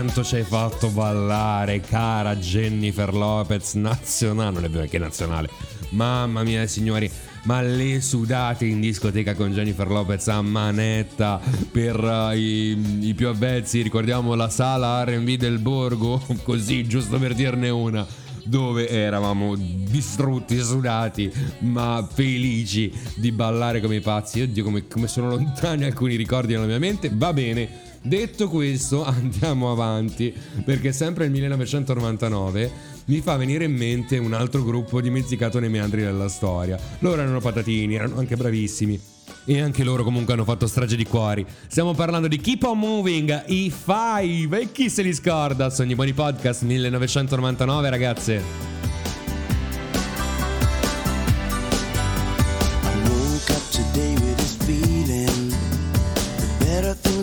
quanto 0.04 0.22
ci 0.22 0.34
hai 0.34 0.42
fatto 0.42 0.90
ballare, 0.90 1.80
cara 1.80 2.36
Jennifer 2.36 3.14
Lopez, 3.14 3.72
nazionale, 3.74 4.50
non 4.50 4.64
è 4.64 4.68
vero 4.68 4.86
che 4.86 4.98
nazionale. 4.98 5.48
Mamma 5.90 6.42
mia 6.42 6.66
signori, 6.66 7.10
ma 7.44 7.62
le 7.62 8.02
sudate 8.02 8.66
in 8.66 8.80
discoteca 8.80 9.34
con 9.34 9.52
Jennifer 9.52 9.88
Lopez 9.88 10.28
a 10.28 10.42
manetta 10.42 11.40
per 11.70 11.96
eh, 12.04 12.36
i, 12.36 13.08
i 13.08 13.14
più 13.14 13.28
avvezzi, 13.28 13.80
ricordiamo 13.80 14.34
la 14.34 14.50
sala 14.50 15.02
R&B 15.04 15.36
del 15.36 15.58
Borgo, 15.58 16.20
così 16.44 16.86
giusto 16.86 17.18
per 17.18 17.32
dirne 17.32 17.70
una 17.70 18.06
dove 18.44 18.86
eravamo 18.90 19.54
distrutti, 19.56 20.58
sudati, 20.58 21.32
ma 21.60 22.06
felici 22.12 22.92
di 23.16 23.32
ballare 23.32 23.80
come 23.80 23.96
i 23.96 24.00
pazzi. 24.00 24.42
Oddio, 24.42 24.62
come, 24.62 24.86
come 24.86 25.08
sono 25.08 25.30
lontani 25.30 25.84
alcuni 25.84 26.16
ricordi 26.16 26.52
nella 26.52 26.66
mia 26.66 26.78
mente. 26.78 27.10
Va 27.10 27.32
bene. 27.32 27.92
Detto 28.06 28.50
questo, 28.50 29.02
andiamo 29.02 29.72
avanti, 29.72 30.34
perché 30.62 30.92
sempre 30.92 31.24
nel 31.24 31.32
1999 31.32 32.70
mi 33.06 33.20
fa 33.20 33.36
venire 33.36 33.64
in 33.64 33.74
mente 33.74 34.18
un 34.18 34.34
altro 34.34 34.62
gruppo 34.62 35.00
dimenticato 35.00 35.58
nei 35.58 35.70
meandri 35.70 36.02
della 36.02 36.28
storia. 36.28 36.78
Loro 36.98 37.22
erano 37.22 37.40
patatini, 37.40 37.94
erano 37.94 38.18
anche 38.18 38.36
bravissimi. 38.36 39.00
E 39.46 39.58
anche 39.58 39.84
loro 39.84 40.04
comunque 40.04 40.34
hanno 40.34 40.44
fatto 40.44 40.66
strage 40.66 40.96
di 40.96 41.06
cuori. 41.06 41.46
Stiamo 41.66 41.94
parlando 41.94 42.28
di 42.28 42.36
Keep 42.36 42.64
On 42.64 42.78
Moving, 42.78 43.44
i 43.46 43.70
Five. 43.70 44.60
E 44.60 44.70
chi 44.70 44.90
se 44.90 45.00
li 45.00 45.14
scorda? 45.14 45.70
Sogni 45.70 45.94
Buoni 45.94 46.12
Podcast 46.12 46.62
1999, 46.62 47.88
ragazze. 47.88 48.83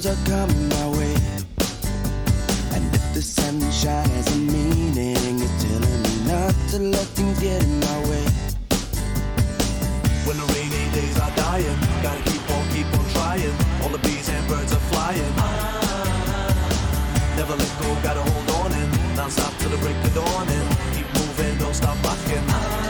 Things 0.01 0.19
are 0.19 0.29
coming 0.29 0.69
my 0.69 0.87
way. 0.97 1.15
And 2.73 2.83
if 2.95 3.13
the 3.13 3.21
sunshine 3.21 4.09
has 4.09 4.35
a 4.35 4.39
meaning, 4.39 5.41
it's 5.41 5.63
telling 5.63 6.01
me 6.03 6.13
not 6.27 6.53
to 6.69 6.79
let 6.79 7.07
things 7.15 7.39
get 7.39 7.63
in 7.63 7.79
my 7.79 7.99
way. 8.09 8.25
When 10.25 10.37
the 10.37 10.47
rainy 10.53 10.85
days 10.93 11.19
are 11.19 11.31
dying, 11.35 11.79
gotta 12.01 12.23
keep 12.29 12.49
on, 12.51 12.63
keep 12.73 12.87
on 12.97 13.05
trying. 13.13 13.55
All 13.81 13.89
the 13.89 13.99
bees 13.99 14.29
and 14.29 14.47
birds 14.47 14.73
are 14.73 14.85
flying. 14.91 15.35
Never 17.37 17.55
let 17.55 17.73
go, 17.81 17.89
gotta 18.01 18.21
hold 18.21 18.49
on 18.61 18.71
and 18.73 19.15
non 19.15 19.29
stop 19.29 19.53
till 19.59 19.69
the 19.69 19.77
break 19.77 19.97
of 20.03 20.15
dawn 20.15 20.47
and 20.47 20.69
keep 20.95 21.07
moving, 21.13 21.57
don't 21.57 21.75
stop 21.75 21.97
rocking. 22.03 22.80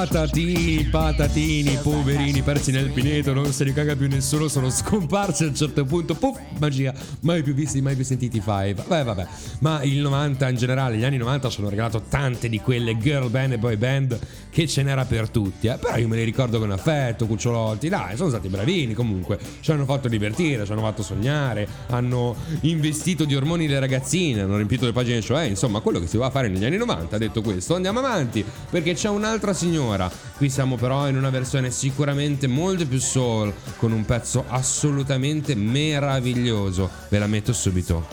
Patatini, 0.00 0.86
patatini, 0.86 1.78
poverini, 1.82 2.40
persi 2.40 2.72
nel 2.72 2.88
pineto, 2.88 3.34
non 3.34 3.52
se 3.52 3.64
ne 3.64 3.74
caga 3.74 3.94
più 3.94 4.08
nessuno, 4.08 4.48
sono 4.48 4.70
scomparsi 4.70 5.44
a 5.44 5.48
un 5.48 5.54
certo 5.54 5.84
punto, 5.84 6.14
puff, 6.14 6.38
magia, 6.58 6.94
mai 7.20 7.42
più 7.42 7.52
visti, 7.52 7.82
mai 7.82 7.96
più 7.96 8.04
sentiti 8.04 8.40
Five. 8.40 8.82
Beh, 8.86 9.02
vabbè, 9.02 9.26
ma 9.58 9.82
il 9.82 9.98
90 9.98 10.48
in 10.48 10.56
generale, 10.56 10.96
gli 10.96 11.04
anni 11.04 11.18
90 11.18 11.50
ci 11.50 11.60
hanno 11.60 11.68
regalato 11.68 12.00
tante 12.08 12.48
di 12.48 12.60
quelle 12.60 12.96
girl 12.96 13.28
band 13.28 13.52
e 13.52 13.58
boy 13.58 13.76
band 13.76 14.18
che 14.50 14.66
ce 14.66 14.82
n'era 14.82 15.04
per 15.04 15.28
tutti, 15.28 15.68
eh. 15.68 15.76
però 15.76 15.96
io 15.96 16.08
me 16.08 16.16
li 16.16 16.24
ricordo 16.24 16.58
con 16.58 16.70
affetto, 16.70 17.26
cucciolotti, 17.26 17.88
dai, 17.88 18.16
sono 18.16 18.30
stati 18.30 18.48
bravini 18.48 18.94
comunque, 18.94 19.38
ci 19.60 19.70
hanno 19.70 19.84
fatto 19.84 20.08
divertire, 20.08 20.64
ci 20.64 20.72
hanno 20.72 20.80
fatto 20.80 21.02
sognare, 21.02 21.68
hanno 21.88 22.34
investito 22.62 23.24
di 23.24 23.36
ormoni 23.36 23.68
le 23.68 23.78
ragazzine, 23.78 24.40
hanno 24.40 24.56
riempito 24.56 24.86
le 24.86 24.92
pagine, 24.92 25.20
cioè, 25.20 25.44
insomma, 25.44 25.80
quello 25.80 26.00
che 26.00 26.06
si 26.06 26.16
va 26.16 26.30
fare 26.30 26.48
negli 26.48 26.64
anni 26.64 26.78
90, 26.78 27.18
detto 27.18 27.42
questo, 27.42 27.74
andiamo 27.74 27.98
avanti, 28.00 28.44
perché 28.70 28.94
c'è 28.94 29.08
un'altra 29.08 29.52
signora, 29.52 29.89
qui 30.36 30.50
siamo 30.50 30.76
però 30.76 31.08
in 31.08 31.16
una 31.16 31.30
versione 31.30 31.70
sicuramente 31.70 32.46
molto 32.46 32.86
più 32.86 32.98
soul, 32.98 33.52
con 33.76 33.92
un 33.92 34.04
pezzo 34.04 34.44
assolutamente 34.48 35.54
meraviglioso, 35.54 36.88
ve 37.08 37.18
la 37.18 37.26
metto 37.26 37.52
subito. 37.52 38.06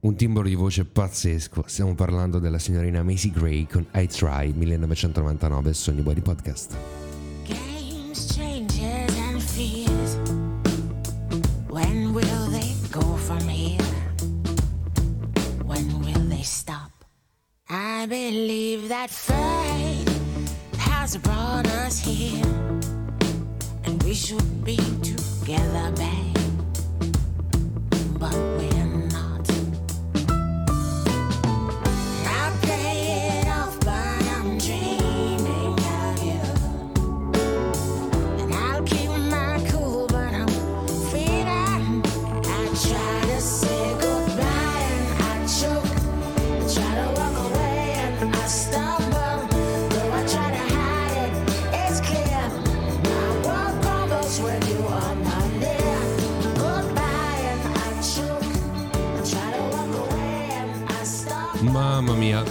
Un 0.00 0.16
timbro 0.16 0.42
di 0.42 0.54
voce 0.54 0.84
pazzesco, 0.84 1.64
stiamo 1.66 1.94
parlando 1.94 2.38
della 2.38 2.58
signorina 2.58 3.02
Macy 3.02 3.30
Gray 3.30 3.66
con 3.66 3.86
I 3.94 4.06
Try 4.06 4.52
1999 4.54 5.72
Sogni 5.72 6.02
Buoni 6.02 6.20
Podcast. 6.20 6.76
games, 7.46 8.36
changes, 8.36 9.16
and 9.18 9.42
fears. 9.42 10.16
When 11.68 12.12
will 12.12 12.50
they 12.50 12.74
go 12.90 13.16
from 13.16 13.48
here? 13.48 13.80
When 15.64 16.00
will 16.00 16.28
they 16.28 16.42
stop? 16.42 16.90
I 17.68 18.06
believe 18.06 18.88
that 18.88 19.10
fate 19.10 19.83
has 21.04 21.18
brought 21.18 21.66
us 21.84 21.98
here, 21.98 22.42
and 23.84 24.02
we 24.04 24.14
should 24.14 24.64
be 24.64 24.78
together, 25.02 25.92
babe. 25.94 26.33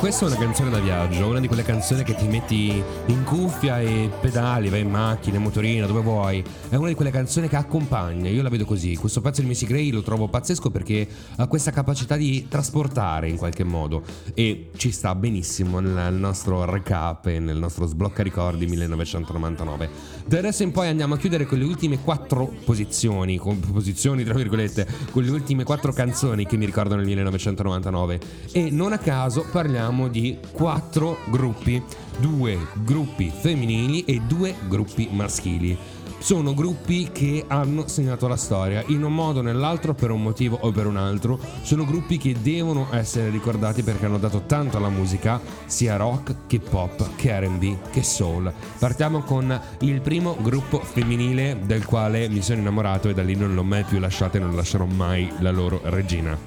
Questa 0.04 0.26
è 0.26 0.28
una 0.28 0.38
canzone 0.38 0.70
da 0.70 0.80
viaggio, 0.80 1.28
una 1.28 1.40
di 1.40 1.48
quelle 1.48 1.64
canzoni 1.64 2.04
che 2.04 2.14
ti 2.14 2.28
metti 2.28 2.84
in 3.06 3.24
cuffia 3.24 3.80
e 3.80 4.12
pedali, 4.20 4.68
vai 4.68 4.82
in 4.82 4.90
macchina, 4.90 5.38
in 5.38 5.44
motorino, 5.44 5.88
dove 5.88 6.02
vuoi. 6.02 6.44
È 6.68 6.76
una 6.76 6.90
di 6.90 6.94
quelle 6.94 7.10
canzoni 7.10 7.48
che 7.48 7.56
accompagna, 7.56 8.30
io 8.30 8.42
la 8.44 8.50
vedo 8.50 8.66
così. 8.66 8.98
Questo 8.98 9.22
pezzo 9.22 9.40
di 9.40 9.48
Missy 9.48 9.66
Gray 9.66 9.92
lo 9.92 10.02
trovo 10.02 10.28
pazzesco 10.28 10.72
perché 10.72 11.08
ha 11.38 11.48
questa 11.48 11.72
capacità 11.72 12.18
di 12.18 12.48
trasportare 12.50 13.30
in 13.30 13.38
qualche 13.38 13.64
modo 13.64 14.04
e 14.34 14.72
ci 14.76 14.92
sta 14.92 15.16
benissimo 15.16 15.80
nel 15.80 16.14
nostro 16.16 16.66
recap 16.66 17.28
e 17.28 17.40
nel 17.40 17.56
nostro 17.56 17.86
sblocca 17.86 18.24
ricordi 18.24 18.66
1999. 18.66 19.90
Da 20.28 20.38
adesso 20.38 20.64
in 20.64 20.74
poi 20.74 20.90
andiamo 20.90 21.14
a 21.14 21.18
chiudere 21.18 21.46
con 21.46 21.58
le 21.58 21.64
ultime 21.64 22.00
quattro 22.00 22.52
posizioni, 22.66 23.38
con 23.38 23.58
posizioni 23.58 24.26
tra 24.26 24.34
virgolette, 24.34 24.86
con 25.12 25.24
le 25.24 25.32
ultime 25.32 25.64
quattro 25.64 25.94
canzoni 25.94 26.46
che 26.46 26.58
mi 26.58 26.66
ricordano 26.66 27.00
il 27.00 27.08
1999 27.08 28.20
e 28.52 28.70
non 28.70 28.92
a 28.92 28.98
caso 28.98 29.46
parliamo 29.50 29.92
di 30.08 30.38
quattro 30.52 31.18
gruppi, 31.30 31.82
due 32.18 32.58
gruppi 32.84 33.32
femminili 33.34 34.04
e 34.06 34.22
due 34.28 34.56
gruppi 34.68 35.10
maschili. 35.12 35.78
Sono 36.24 36.54
gruppi 36.54 37.10
che 37.12 37.44
hanno 37.50 37.90
segnato 37.90 38.30
la 38.30 38.38
storia 38.38 38.82
in 38.88 39.04
un 39.04 39.14
modo 39.14 39.40
o 39.40 39.42
nell'altro 39.42 39.94
per 39.94 40.10
un 40.10 40.22
motivo 40.22 40.58
o 40.62 40.72
per 40.72 40.88
un 40.88 40.96
altro. 40.96 41.38
Sono 41.64 41.84
gruppi 41.84 42.18
che 42.18 42.34
devono 42.42 42.88
essere 42.92 43.30
ricordati 43.30 43.84
perché 43.84 44.06
hanno 44.06 44.18
dato 44.18 44.44
tanto 44.46 44.78
alla 44.78 44.88
musica, 44.88 45.42
sia 45.66 45.98
rock 45.98 46.48
che 46.48 46.60
pop, 46.60 47.16
che 47.18 47.38
RB, 47.42 47.90
che 47.92 48.04
soul. 48.04 48.54
Partiamo 48.80 49.20
con 49.24 49.60
il 49.82 50.00
primo 50.00 50.38
gruppo 50.40 50.80
femminile 50.80 51.60
del 51.66 51.84
quale 51.84 52.30
mi 52.30 52.42
sono 52.42 52.60
innamorato 52.60 53.10
e 53.10 53.14
da 53.14 53.22
lì 53.22 53.36
non 53.36 53.54
l'ho 53.54 53.64
mai 53.66 53.84
più 53.84 54.00
lasciata 54.00 54.38
e 54.38 54.42
non 54.42 54.56
lascerò 54.56 54.86
mai 54.86 55.30
la 55.40 55.52
loro 55.52 55.82
regina. 55.84 56.40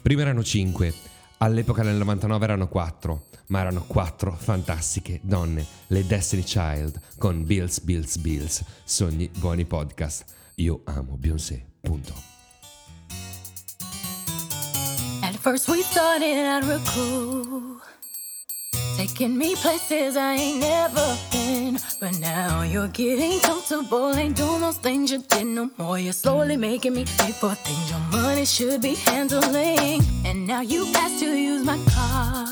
Prima 0.00 0.22
erano 0.22 0.42
5, 0.42 0.94
all'epoca 1.42 1.82
del 1.82 1.96
99 1.96 2.44
erano 2.44 2.68
4, 2.68 3.26
ma 3.48 3.60
erano 3.60 3.82
4 3.84 4.32
fantastiche 4.32 5.18
donne, 5.22 5.66
le 5.88 6.06
Destiny 6.06 6.44
Child 6.44 7.00
con 7.18 7.44
Bills, 7.44 7.80
Bills, 7.80 8.16
Bills, 8.18 8.64
sogni 8.84 9.28
buoni 9.38 9.64
podcast. 9.64 10.24
Io 10.56 10.82
amo 10.84 11.16
Beyoncé, 11.16 11.64
punto. 11.80 12.14
At 15.22 15.34
first 15.36 15.68
we 15.68 15.82
started 15.82 16.46
out 16.46 16.64
real 16.64 16.80
cool, 16.94 17.80
taking 18.96 19.36
me 19.36 19.54
places 19.56 20.14
I 20.16 20.36
ain't 20.36 20.60
never 20.60 21.16
been. 21.32 21.76
But 21.98 22.18
now 22.20 22.62
you're 22.62 22.90
getting 22.90 23.40
comfortable, 23.40 24.14
ain't 24.14 24.36
doing 24.36 24.60
those 24.60 24.78
things 24.78 25.10
you 25.10 25.24
did 25.28 25.46
no 25.46 25.70
more. 25.76 25.98
You're 25.98 26.12
slowly 26.12 26.56
making 26.56 26.94
me 26.94 27.04
pay 27.04 27.32
for 27.32 27.54
things 27.54 27.90
your 27.90 28.00
money 28.42 28.46
should 28.46 28.82
be 28.82 28.94
handling. 28.94 30.02
And 30.24 30.46
now 30.46 30.62
you 30.62 30.86
ask 30.96 31.20
to 31.20 31.26
use 31.26 31.64
my 31.64 31.78
car. 31.90 32.44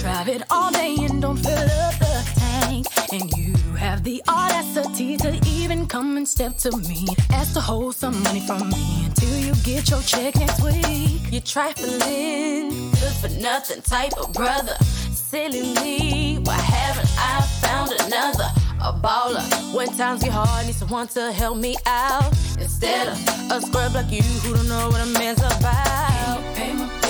Drive 0.00 0.28
it 0.28 0.42
all 0.50 0.70
day 0.70 0.96
and 1.00 1.20
don't 1.20 1.36
fill 1.36 1.68
up 1.82 1.98
the 1.98 2.32
tank. 2.36 2.86
And 3.12 3.28
you 3.36 3.54
have 3.74 4.04
the 4.04 4.22
audacity 4.28 5.16
to 5.16 5.40
even 5.48 5.88
come 5.88 6.16
and 6.16 6.28
step 6.28 6.58
to 6.58 6.76
me. 6.88 7.08
Ask 7.30 7.54
to 7.54 7.60
hold 7.60 7.96
some 7.96 8.22
money 8.22 8.40
from 8.40 8.68
me 8.70 9.06
until 9.06 9.36
you 9.36 9.54
get 9.64 9.90
your 9.90 10.02
check 10.02 10.36
next 10.36 10.62
week. 10.62 11.22
You're 11.32 11.40
trifling, 11.40 12.70
good 13.00 13.16
for 13.20 13.30
nothing 13.40 13.82
type 13.82 14.12
of 14.16 14.32
brother. 14.32 14.76
Silly 15.10 15.74
me, 15.82 16.38
why 16.44 16.54
haven't 16.54 17.10
I 17.18 17.42
found 17.62 17.90
another? 18.00 18.65
A 18.80 18.92
baller. 18.92 19.74
When 19.74 19.88
times 19.96 20.22
get 20.22 20.32
hard, 20.32 20.66
need 20.66 20.74
someone 20.74 21.08
to 21.08 21.32
help 21.32 21.56
me 21.58 21.76
out. 21.86 22.30
Instead 22.58 23.08
of 23.08 23.50
a 23.50 23.60
scrub 23.60 23.94
like 23.94 24.10
you 24.10 24.22
who 24.22 24.54
don't 24.54 24.68
know 24.68 24.88
what 24.88 25.00
a 25.00 25.06
man's 25.18 25.40
about. 25.40 26.42
Pay 26.54 26.72
my 26.74 27.05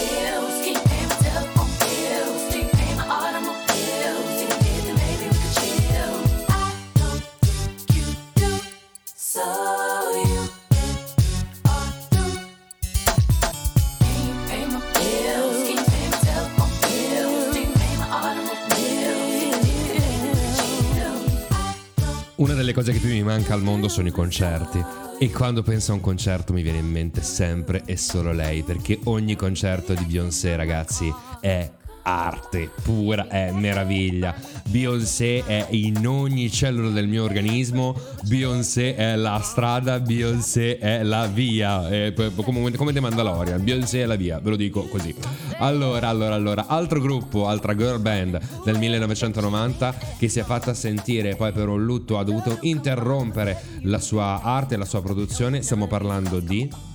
cose 22.77 22.93
che 22.93 22.99
più 22.99 23.09
mi 23.09 23.23
manca 23.23 23.55
al 23.55 23.63
mondo 23.63 23.89
sono 23.89 24.09
i 24.09 24.11
concerti. 24.11 24.85
E 25.19 25.31
quando 25.31 25.63
penso 25.63 25.93
a 25.93 25.95
un 25.95 26.03
concerto 26.03 26.53
mi 26.53 26.61
viene 26.61 26.77
in 26.77 26.91
mente 26.91 27.23
sempre 27.23 27.81
e 27.87 27.97
solo 27.97 28.33
lei, 28.33 28.65
perché 28.65 29.01
ogni 29.05 29.35
concerto 29.35 29.95
di 29.95 30.05
Beyoncé, 30.05 30.57
ragazzi, 30.57 31.11
è 31.41 31.71
arte 32.07 32.71
pura, 32.83 33.27
è 33.27 33.51
meraviglia. 33.51 34.35
Beyoncé 34.69 35.45
è 35.45 35.67
in 35.71 36.07
ogni 36.07 36.51
cellula 36.51 36.91
del 36.91 37.09
mio 37.09 37.25
organismo, 37.25 37.99
Beyoncé 38.27 38.95
è 38.95 39.17
la 39.17 39.41
strada, 39.43 39.99
Beyoncé 39.99 40.79
è 40.79 41.03
la 41.03 41.27
via, 41.27 41.89
è 41.89 42.13
p- 42.13 42.43
come, 42.43 42.71
come 42.73 42.93
The 42.93 43.01
Mandalorian, 43.01 43.63
Beyoncé 43.63 44.03
è 44.03 44.07
la 44.07 44.15
via, 44.15 44.39
ve 44.39 44.51
lo 44.51 44.57
dico 44.57 44.83
così. 44.85 45.15
Allora, 45.59 46.09
allora, 46.09 46.35
allora, 46.35 46.67
altro 46.69 47.01
gruppo, 47.01 47.49
altra 47.49 47.75
girl 47.75 48.01
band 48.01 48.41
del 48.65 48.79
1990 48.79 49.95
che 50.19 50.29
si 50.29 50.39
è 50.39 50.45
fatta 50.45 50.75
sentire 50.75 51.31
e 51.31 51.37
poi 51.37 51.53
per 51.53 51.69
un 51.69 51.85
lutto 51.85 52.19
ha 52.19 52.25
dovuto 52.25 52.59
interrompere 52.61 53.61
la 53.83 53.99
sua 53.99 54.41
arte, 54.43 54.77
la 54.77 54.85
sua 54.85 55.03
produzione, 55.03 55.63
stiamo 55.63 55.87
parlando 55.89 56.39
di 56.39 56.95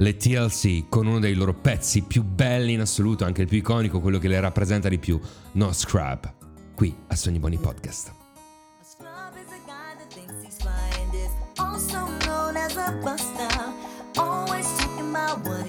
le 0.00 0.16
TLC 0.16 0.88
con 0.88 1.06
uno 1.06 1.18
dei 1.18 1.34
loro 1.34 1.52
pezzi 1.54 2.02
più 2.02 2.22
belli 2.22 2.72
in 2.72 2.80
assoluto, 2.80 3.24
anche 3.24 3.42
il 3.42 3.48
più 3.48 3.58
iconico, 3.58 4.00
quello 4.00 4.18
che 4.18 4.28
le 4.28 4.40
rappresenta 4.40 4.88
di 4.88 4.98
più, 4.98 5.20
No 5.52 5.72
Scrub, 5.72 6.32
qui 6.74 6.94
a 7.08 7.16
Sogni 7.16 7.38
Buoni 7.38 7.58
Podcast. 7.58 8.12
a 15.32 15.59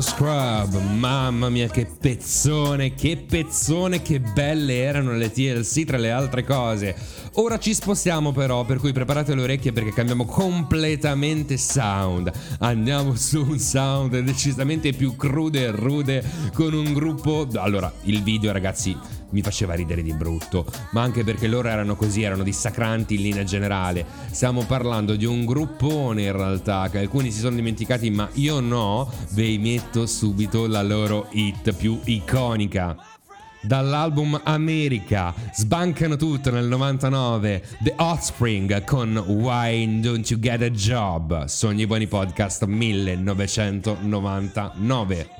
Scrub, 0.00 0.80
mamma 0.96 1.48
mia 1.48 1.68
che 1.68 1.86
pezzone, 1.86 2.94
che 2.94 3.16
pezzone, 3.16 4.02
che 4.02 4.20
belle 4.20 4.82
erano 4.82 5.12
le 5.12 5.30
TLC 5.30 5.84
tra 5.84 5.98
le 5.98 6.10
altre 6.10 6.44
cose. 6.44 6.94
Ora 7.34 7.60
ci 7.60 7.74
spostiamo 7.74 8.32
però, 8.32 8.64
per 8.64 8.78
cui 8.78 8.92
preparate 8.92 9.36
le 9.36 9.42
orecchie 9.42 9.72
perché 9.72 9.92
cambiamo 9.92 10.24
completamente 10.24 11.56
sound. 11.56 12.30
Andiamo 12.58 13.14
su 13.14 13.40
un 13.42 13.58
sound 13.58 14.18
decisamente 14.18 14.92
più 14.92 15.14
crude 15.14 15.62
e 15.62 15.70
rude 15.70 16.24
con 16.52 16.74
un 16.74 16.92
gruppo... 16.92 17.46
Allora, 17.54 17.90
il 18.02 18.24
video 18.24 18.50
ragazzi 18.50 18.96
mi 19.30 19.42
faceva 19.42 19.74
ridere 19.74 20.02
di 20.02 20.12
brutto, 20.12 20.66
ma 20.90 21.02
anche 21.02 21.22
perché 21.22 21.46
loro 21.46 21.68
erano 21.68 21.94
così, 21.94 22.22
erano 22.22 22.42
dissacranti 22.42 23.14
in 23.14 23.22
linea 23.22 23.44
generale. 23.44 24.04
Stiamo 24.32 24.64
parlando 24.64 25.14
di 25.14 25.24
un 25.24 25.44
gruppone 25.44 26.22
in 26.22 26.32
realtà, 26.32 26.88
che 26.90 26.98
alcuni 26.98 27.30
si 27.30 27.38
sono 27.38 27.54
dimenticati, 27.54 28.10
ma 28.10 28.28
io 28.34 28.58
no, 28.58 29.08
vi 29.30 29.56
metto 29.58 30.04
subito 30.06 30.66
la 30.66 30.82
loro 30.82 31.28
hit 31.30 31.72
più 31.74 32.00
iconica. 32.04 32.96
Dall'album 33.62 34.40
America. 34.44 35.34
Sbancano 35.52 36.16
tutto 36.16 36.50
nel 36.50 36.66
99 36.66 37.62
The 37.82 37.94
Offspring 37.96 38.84
con 38.84 39.16
Why 39.16 40.00
Don't 40.00 40.30
You 40.30 40.38
Get 40.38 40.62
a 40.62 40.70
Job. 40.70 41.44
Sogni 41.44 41.86
Buoni 41.86 42.06
Podcast 42.06 42.64
1999 42.64 45.39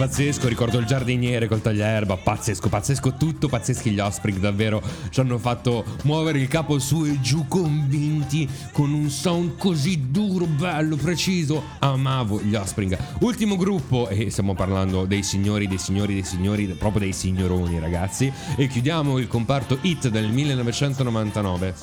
pazzesco, 0.00 0.48
ricordo 0.48 0.78
il 0.78 0.86
giardiniere 0.86 1.46
col 1.46 1.60
tagliaerba, 1.60 2.16
pazzesco, 2.16 2.70
pazzesco, 2.70 3.16
tutto 3.18 3.48
pazzeschi 3.48 3.90
gli 3.90 3.98
Offspring, 3.98 4.38
davvero 4.38 4.80
ci 5.10 5.20
hanno 5.20 5.36
fatto 5.36 5.84
muovere 6.04 6.38
il 6.38 6.48
capo 6.48 6.78
su 6.78 7.04
e 7.04 7.20
giù 7.20 7.46
convinti 7.46 8.48
con 8.72 8.94
un 8.94 9.10
sound 9.10 9.58
così 9.58 10.10
duro, 10.10 10.46
bello, 10.46 10.96
preciso. 10.96 11.62
Amavo 11.80 12.40
gli 12.40 12.54
Offspring. 12.54 12.96
Ultimo 13.18 13.56
gruppo, 13.56 14.08
e 14.08 14.30
stiamo 14.30 14.54
parlando 14.54 15.04
dei 15.04 15.22
signori, 15.22 15.68
dei 15.68 15.76
signori, 15.76 16.14
dei 16.14 16.24
signori, 16.24 16.64
proprio 16.68 17.02
dei 17.02 17.12
signoroni 17.12 17.78
ragazzi, 17.78 18.32
e 18.56 18.68
chiudiamo 18.68 19.18
il 19.18 19.28
comparto 19.28 19.80
hit 19.82 20.08
del 20.08 20.30
1999, 20.30 21.74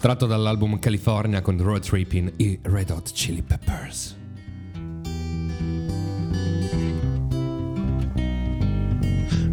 tratto 0.00 0.26
dall'album 0.26 0.80
California 0.80 1.40
con 1.40 1.62
Road 1.62 1.82
Tripping 1.82 2.32
i 2.38 2.58
Red 2.60 2.90
Hot 2.90 3.12
Chili 3.12 3.42
Peppers. 3.42 4.16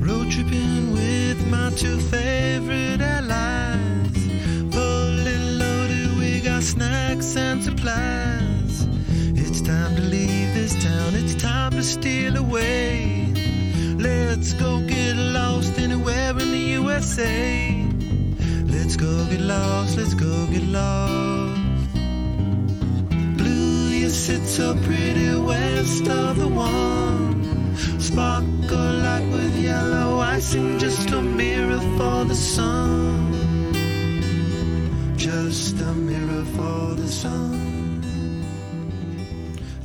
Road 0.09 0.31
tripping 0.31 0.91
with 0.91 1.45
my 1.51 1.69
two 1.75 1.99
favorite 1.99 2.99
allies. 2.99 4.17
Fully 4.73 5.37
loaded, 5.61 6.17
we 6.17 6.41
got 6.41 6.63
snacks 6.63 7.35
and 7.37 7.63
supplies. 7.63 8.87
It's 9.35 9.61
time 9.61 9.95
to 9.97 10.01
leave 10.01 10.55
this 10.55 10.73
town, 10.83 11.13
it's 11.13 11.35
time 11.35 11.73
to 11.73 11.83
steal 11.83 12.37
away. 12.37 13.31
Let's 13.97 14.53
go 14.53 14.79
get 14.79 15.15
lost 15.15 15.77
anywhere 15.77 16.31
in 16.31 16.51
the 16.57 16.65
USA. 16.79 17.85
Let's 18.65 18.95
go 18.95 19.25
get 19.25 19.41
lost, 19.41 19.95
let's 19.95 20.15
go 20.15 20.47
get 20.47 20.63
lost. 20.63 21.93
Blue, 23.37 23.89
you 24.01 24.09
sit 24.09 24.43
so 24.47 24.73
pretty 24.85 25.35
west 25.35 26.07
of 26.07 26.37
the 26.39 26.47
one. 26.47 27.58
Sparkle 27.99 28.93
like 29.07 29.31
with 29.31 29.55
yellow 29.57 30.19
icing, 30.19 30.79
just 30.79 31.09
a 31.11 31.21
mirror 31.21 31.79
for 31.97 32.25
the 32.25 32.35
sun. 32.35 33.33
Just 35.17 35.79
a 35.81 35.93
mirror 35.93 36.45
for 36.55 36.95
the 36.95 37.07
sun. 37.07 37.68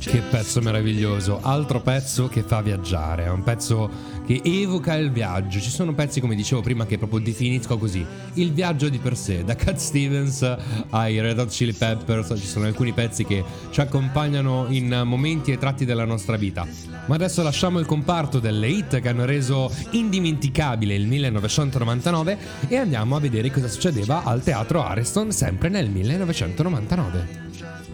Che 0.05 0.21
pezzo 0.21 0.61
meraviglioso, 0.61 1.39
altro 1.41 1.81
pezzo 1.81 2.27
che 2.27 2.43
fa 2.43 2.61
viaggiare, 2.61 3.25
è 3.25 3.29
un 3.29 3.43
pezzo 3.43 3.89
che 4.25 4.39
evoca 4.43 4.93
il 4.95 5.11
viaggio. 5.11 5.59
Ci 5.59 5.71
sono 5.71 5.93
pezzi, 5.93 6.21
come 6.21 6.35
dicevo 6.35 6.61
prima, 6.61 6.85
che 6.85 6.97
proprio 6.97 7.19
definisco 7.19 7.77
così: 7.77 8.05
il 8.35 8.53
viaggio 8.53 8.87
di 8.87 8.99
per 8.99 9.17
sé. 9.17 9.43
Da 9.43 9.55
Cat 9.55 9.77
Stevens 9.77 10.57
ai 10.91 11.19
Red 11.19 11.39
Hot 11.39 11.49
Chili 11.49 11.73
Peppers, 11.73 12.33
ci 12.39 12.45
sono 12.45 12.65
alcuni 12.65 12.93
pezzi 12.93 13.25
che 13.25 13.43
ci 13.71 13.81
accompagnano 13.81 14.67
in 14.69 15.01
momenti 15.05 15.51
e 15.51 15.57
tratti 15.57 15.85
della 15.85 16.05
nostra 16.05 16.37
vita. 16.37 16.65
Ma 17.07 17.15
adesso 17.15 17.41
lasciamo 17.41 17.79
il 17.79 17.85
comparto 17.85 18.39
delle 18.39 18.67
hit 18.67 19.01
che 19.01 19.09
hanno 19.09 19.25
reso 19.25 19.71
indimenticabile 19.91 20.93
il 20.93 21.07
1999 21.07 22.37
e 22.67 22.77
andiamo 22.77 23.15
a 23.15 23.19
vedere 23.19 23.51
cosa 23.51 23.67
succedeva 23.67 24.23
al 24.23 24.43
teatro 24.43 24.83
Ariston 24.83 25.31
sempre 25.31 25.67
nel 25.67 25.89
1999. 25.89 27.84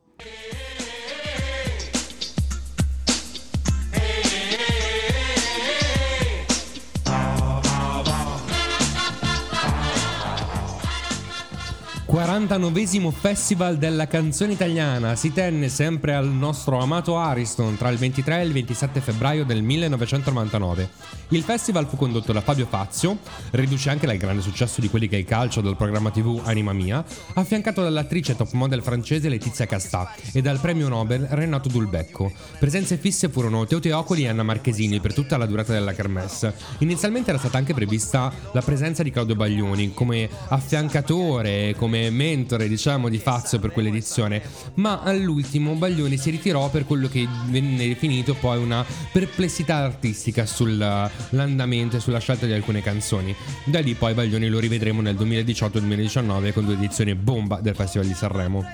49esimo 12.21 13.09
Festival 13.09 13.79
della 13.79 14.05
canzone 14.05 14.51
italiana 14.53 15.15
si 15.15 15.33
tenne 15.33 15.69
sempre 15.69 16.13
al 16.13 16.27
nostro 16.27 16.77
amato 16.77 17.17
Ariston 17.17 17.77
tra 17.77 17.89
il 17.89 17.97
23 17.97 18.41
e 18.41 18.45
il 18.45 18.51
27 18.51 18.99
febbraio 18.99 19.43
del 19.43 19.63
1999. 19.63 20.89
Il 21.29 21.41
festival 21.41 21.87
fu 21.87 21.95
condotto 21.95 22.31
da 22.31 22.41
Fabio 22.41 22.67
Fazio, 22.67 23.17
riduce 23.51 23.89
anche 23.89 24.05
dal 24.05 24.17
grande 24.17 24.43
successo 24.43 24.81
di 24.81 24.89
quelli 24.89 25.07
che 25.07 25.15
è 25.15 25.19
il 25.19 25.25
calcio 25.25 25.61
del 25.61 25.75
programma 25.77 26.11
TV 26.11 26.41
Anima 26.43 26.73
Mia, 26.73 27.03
affiancato 27.33 27.81
dall'attrice 27.81 28.35
top 28.35 28.51
model 28.51 28.83
francese 28.83 29.27
Letizia 29.27 29.65
Castà 29.65 30.13
e 30.31 30.43
dal 30.43 30.59
premio 30.59 30.89
Nobel 30.89 31.25
Renato 31.27 31.69
Dulbecco. 31.69 32.31
Presenze 32.59 32.97
fisse 32.97 33.29
furono 33.29 33.65
Teo 33.65 33.79
Teocoli 33.79 34.25
e 34.25 34.27
Anna 34.27 34.43
Marchesini 34.43 34.99
per 34.99 35.15
tutta 35.15 35.37
la 35.37 35.47
durata 35.47 35.73
della 35.73 35.93
kermesse. 35.93 36.53
Inizialmente 36.79 37.31
era 37.31 37.39
stata 37.39 37.57
anche 37.57 37.73
prevista 37.73 38.31
la 38.51 38.61
presenza 38.61 39.01
di 39.01 39.09
Claudio 39.09 39.35
Baglioni 39.35 39.93
come 39.93 40.29
affiancatore, 40.49 41.73
come 41.75 42.09
mentore 42.11 42.67
diciamo 42.67 43.09
di 43.09 43.17
Fazio 43.17 43.59
per 43.59 43.71
quell'edizione, 43.71 44.41
ma 44.75 45.01
all'ultimo 45.01 45.73
Baglioni 45.73 46.17
si 46.17 46.29
ritirò 46.29 46.69
per 46.69 46.85
quello 46.85 47.07
che 47.07 47.27
venne 47.47 47.87
definito 47.87 48.35
poi 48.35 48.61
una 48.61 48.85
perplessità 49.11 49.77
artistica 49.77 50.45
sull'andamento 50.45 51.97
e 51.97 51.99
sulla 51.99 52.19
scelta 52.19 52.45
di 52.45 52.53
alcune 52.53 52.81
canzoni. 52.81 53.35
Da 53.65 53.79
lì 53.79 53.93
poi 53.95 54.13
Baglioni 54.13 54.47
lo 54.49 54.59
rivedremo 54.59 55.01
nel 55.01 55.15
2018-2019 55.15 56.53
con 56.53 56.65
due 56.65 56.73
edizioni 56.75 57.15
bomba 57.15 57.59
del 57.61 57.75
Festival 57.75 58.07
di 58.07 58.13
Sanremo. 58.13 58.65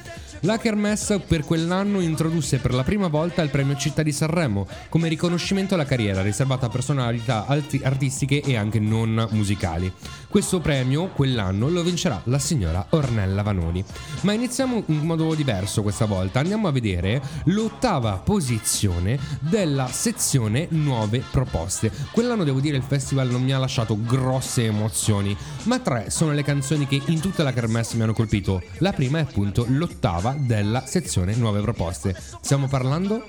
La 0.42 0.60
Kermesse 0.60 1.20
per 1.20 1.44
quell'anno 1.44 2.00
introdusse 2.00 2.58
per 2.58 2.72
la 2.74 2.84
prima 2.84 3.08
volta 3.08 3.42
il 3.42 3.50
premio 3.50 3.76
Città 3.76 4.04
di 4.04 4.12
Sanremo 4.12 4.68
come 4.88 5.08
riconoscimento 5.08 5.74
alla 5.74 5.86
carriera 5.86 6.22
riservata 6.22 6.68
a 6.68 6.70
personalità 6.70 7.48
alti- 7.48 7.82
artistiche 7.84 8.42
e 8.42 8.56
anche 8.56 8.80
non 8.80 9.28
musicali. 9.32 9.92
Questo 10.30 10.60
premio 10.60 11.08
quell'anno 11.08 11.70
lo 11.70 11.82
vincerà 11.82 12.22
la 12.26 12.38
signora 12.38 12.86
Ornella 12.90 13.42
Vanoni. 13.42 13.84
Ma 14.22 14.34
iniziamo 14.34 14.84
in 14.88 15.06
modo 15.06 15.34
diverso 15.34 15.82
questa 15.82 16.06
volta, 16.06 16.40
andiamo 16.40 16.68
a 16.68 16.72
vedere 16.72 17.22
l'ottava 17.46 18.14
posizione 18.18 19.18
della 19.40 19.88
sezione 19.88 20.68
nuove 20.70 21.24
proposte. 21.32 21.92
Quell'anno 22.12 22.44
devo 22.44 22.60
dire 22.60 22.78
il 22.78 22.84
festival 22.84 23.30
non 23.30 23.42
mi 23.42 23.54
ha 23.54 23.58
lasciato 23.58 23.98
grosse 24.00 24.66
emozioni, 24.66 25.36
ma 25.64 25.80
tre 25.80 26.12
sono 26.12 26.34
le 26.34 26.44
canzoni 26.44 26.86
che 26.86 27.02
in 27.06 27.20
tutta 27.20 27.42
la 27.42 27.54
kermesse 27.54 27.96
mi 27.96 28.04
hanno 28.04 28.14
colpito. 28.14 28.62
La 28.80 28.94
prima 28.94 29.18
è 29.18 29.22
appunto 29.22 29.66
l'ottava 29.68 30.27
della 30.38 30.86
sezione 30.86 31.36
nuove 31.36 31.62
proposte. 31.62 32.16
Stiamo 32.42 32.68
parlando 32.68 33.26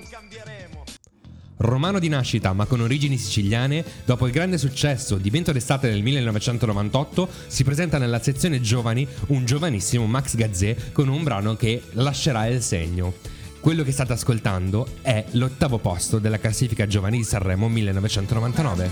Romano 1.61 1.99
di 1.99 2.07
nascita 2.07 2.53
ma 2.53 2.65
con 2.65 2.79
origini 2.79 3.17
siciliane, 3.17 3.83
dopo 4.05 4.25
il 4.25 4.31
grande 4.31 4.57
successo 4.57 5.17
di 5.17 5.29
Vento 5.29 5.51
d'estate 5.51 5.89
del 5.89 6.01
1998, 6.01 7.29
si 7.47 7.65
presenta 7.65 7.97
nella 7.97 8.21
sezione 8.21 8.61
giovani 8.61 9.05
un 9.27 9.45
giovanissimo 9.45 10.05
Max 10.05 10.35
Gazzè 10.35 10.75
con 10.93 11.09
un 11.09 11.21
brano 11.23 11.55
che 11.55 11.83
lascerà 11.91 12.47
il 12.47 12.61
segno. 12.61 13.13
Quello 13.59 13.83
che 13.83 13.91
state 13.91 14.13
ascoltando 14.13 14.87
è 15.01 15.25
l'ottavo 15.31 15.79
posto 15.79 16.17
della 16.17 16.39
classifica 16.39 16.87
giovani 16.87 17.17
di 17.17 17.25
Sanremo 17.25 17.67
1999. 17.67 18.89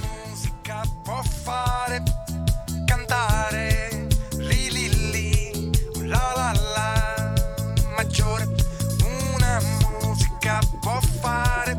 Musica 10.87 11.76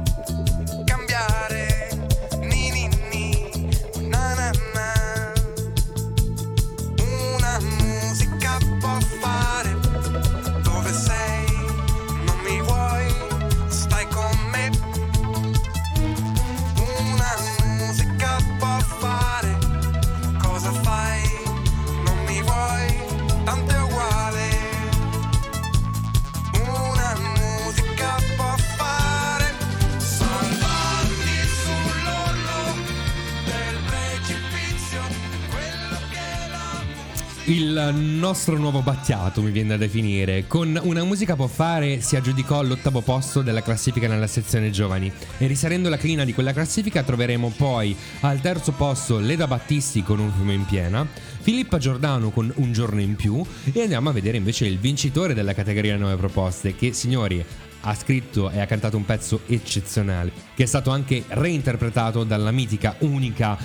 nostro 37.86 38.56
nuovo 38.56 38.82
battiato 38.82 39.40
mi 39.40 39.50
viene 39.50 39.70
da 39.70 39.76
definire. 39.76 40.46
Con 40.46 40.78
una 40.82 41.04
musica 41.04 41.36
può 41.36 41.46
fare 41.46 42.00
si 42.00 42.16
aggiudicò 42.16 42.58
all'ottavo 42.58 43.00
posto 43.00 43.42
della 43.42 43.62
classifica 43.62 44.08
nella 44.08 44.26
sezione 44.26 44.70
giovani. 44.70 45.10
E 45.38 45.46
risalendo 45.46 45.88
la 45.88 45.96
clina 45.96 46.24
di 46.24 46.34
quella 46.34 46.52
classifica 46.52 47.02
troveremo 47.02 47.52
poi 47.56 47.96
al 48.20 48.40
terzo 48.40 48.72
posto 48.72 49.18
Leda 49.18 49.46
Battisti 49.46 50.02
con 50.02 50.18
un 50.18 50.32
fiume 50.32 50.54
in 50.54 50.66
piena, 50.66 51.06
Filippa 51.40 51.78
Giordano 51.78 52.30
con 52.30 52.52
un 52.56 52.72
giorno 52.72 53.00
in 53.00 53.16
più 53.16 53.44
e 53.72 53.82
andiamo 53.82 54.10
a 54.10 54.12
vedere 54.12 54.36
invece 54.36 54.66
il 54.66 54.78
vincitore 54.78 55.32
della 55.32 55.54
categoria 55.54 55.96
nuove 55.96 56.16
proposte 56.16 56.74
che 56.74 56.92
signori 56.92 57.44
ha 57.82 57.94
scritto 57.94 58.50
e 58.50 58.60
ha 58.60 58.66
cantato 58.66 58.96
un 58.96 59.04
pezzo 59.04 59.42
eccezionale 59.46 60.32
che 60.54 60.64
è 60.64 60.66
stato 60.66 60.90
anche 60.90 61.24
reinterpretato 61.28 62.24
dalla 62.24 62.50
mitica, 62.50 62.96
unica, 62.98 63.56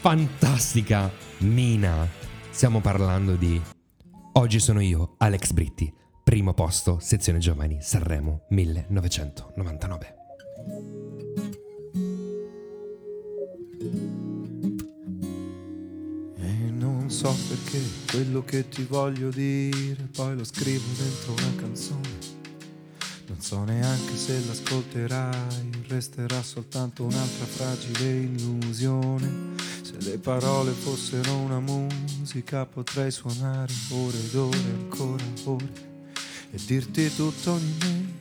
fantastica 0.00 1.10
Mina. 1.38 2.21
Stiamo 2.52 2.80
parlando 2.82 3.34
di 3.34 3.60
Oggi 4.34 4.60
sono 4.60 4.80
io, 4.80 5.14
Alex 5.18 5.52
Britti, 5.52 5.92
primo 6.22 6.52
posto, 6.52 6.98
sezione 7.00 7.38
giovani, 7.38 7.78
Sanremo 7.80 8.44
1999. 8.50 10.14
E 16.36 16.70
non 16.70 17.10
so 17.10 17.34
perché 17.48 17.80
quello 18.10 18.44
che 18.44 18.68
ti 18.68 18.84
voglio 18.84 19.30
dire, 19.30 20.08
poi 20.14 20.36
lo 20.36 20.44
scrivo 20.44 20.84
dentro 20.96 21.32
una 21.32 21.54
canzone 21.56 22.21
non 23.42 23.50
so 23.50 23.64
neanche 23.64 24.16
se 24.16 24.40
l'ascolterai, 24.46 25.84
resterà 25.88 26.40
soltanto 26.44 27.02
un'altra 27.02 27.44
fragile 27.44 28.20
illusione. 28.20 29.56
Se 29.82 29.94
le 29.98 30.18
parole 30.18 30.70
fossero 30.70 31.34
una 31.38 31.58
musica 31.58 32.64
potrei 32.66 33.10
suonare 33.10 33.72
ore 33.90 34.16
ed 34.16 34.34
ore, 34.36 34.58
ancora 34.58 35.24
ore, 35.46 35.72
e 36.52 36.60
dirti 36.64 37.12
tutto 37.16 37.58
di 37.58 37.74
me. 37.80 38.12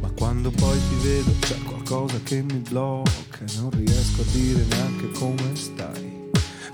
Ma 0.00 0.10
quando 0.10 0.52
poi 0.52 0.78
ti 0.88 0.94
vedo 1.08 1.32
c'è 1.40 1.58
qualcosa 1.62 2.20
che 2.22 2.42
mi 2.42 2.58
blocca 2.58 3.40
e 3.40 3.52
non 3.56 3.70
riesco 3.70 4.22
a 4.22 4.24
dire 4.30 4.64
neanche 4.64 5.10
come 5.10 5.56
stai. 5.56 6.15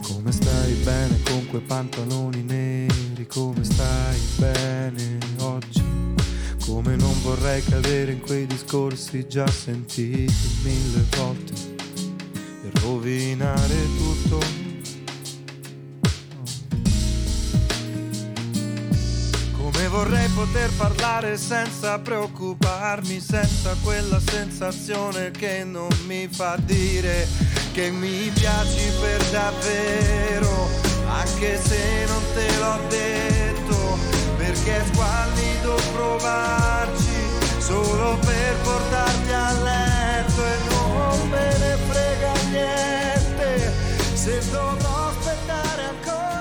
Come 0.03 0.33
stai 0.33 0.73
bene 0.83 1.21
con 1.25 1.47
quei 1.47 1.63
pantaloni 1.63 2.43
neri? 2.43 3.25
Come 3.29 3.63
stai 3.63 4.19
bene 4.37 5.19
oggi? 5.39 5.81
Come 6.67 6.97
non 6.97 7.15
vorrei 7.23 7.63
cadere 7.63 8.13
in 8.13 8.21
quei 8.21 8.47
discorsi 8.47 9.29
già 9.29 9.47
sentiti 9.47 10.33
mille 10.65 11.05
volte 11.17 11.53
e 12.65 12.71
rovinare 12.81 13.75
tutto. 13.97 14.39
Come 19.57 19.89
vorrei 19.89 20.29
poter 20.31 20.71
parlare 20.77 21.37
senza 21.37 21.99
preoccuparmi, 22.01 23.21
senza 23.21 23.77
quella 23.83 24.19
sensazione 24.19 25.31
che 25.31 25.63
non 25.63 25.91
mi 26.07 26.27
fa 26.29 26.57
dire 26.57 27.52
che 27.73 27.91
mi 27.91 28.31
piaci 28.35 28.93
per 29.01 29.25
davvero, 29.31 30.69
anche 31.07 31.59
se 31.59 32.05
non 32.07 32.23
te 32.35 32.59
l'ho 32.59 32.79
detto, 32.89 33.99
perché 34.37 34.77
è 34.77 34.85
squallido 34.93 35.81
provarci 35.95 37.17
solo 37.59 38.19
per 38.19 38.57
portarti 38.63 39.33
a 39.33 39.53
letto 39.63 40.45
e 40.45 40.57
non 40.69 41.29
me 41.31 41.59
ne 41.59 41.77
frega 41.89 42.33
niente 42.51 43.73
se 44.15 44.39
dovrò 44.51 45.09
aspettare 45.09 45.83
ancora. 45.85 46.32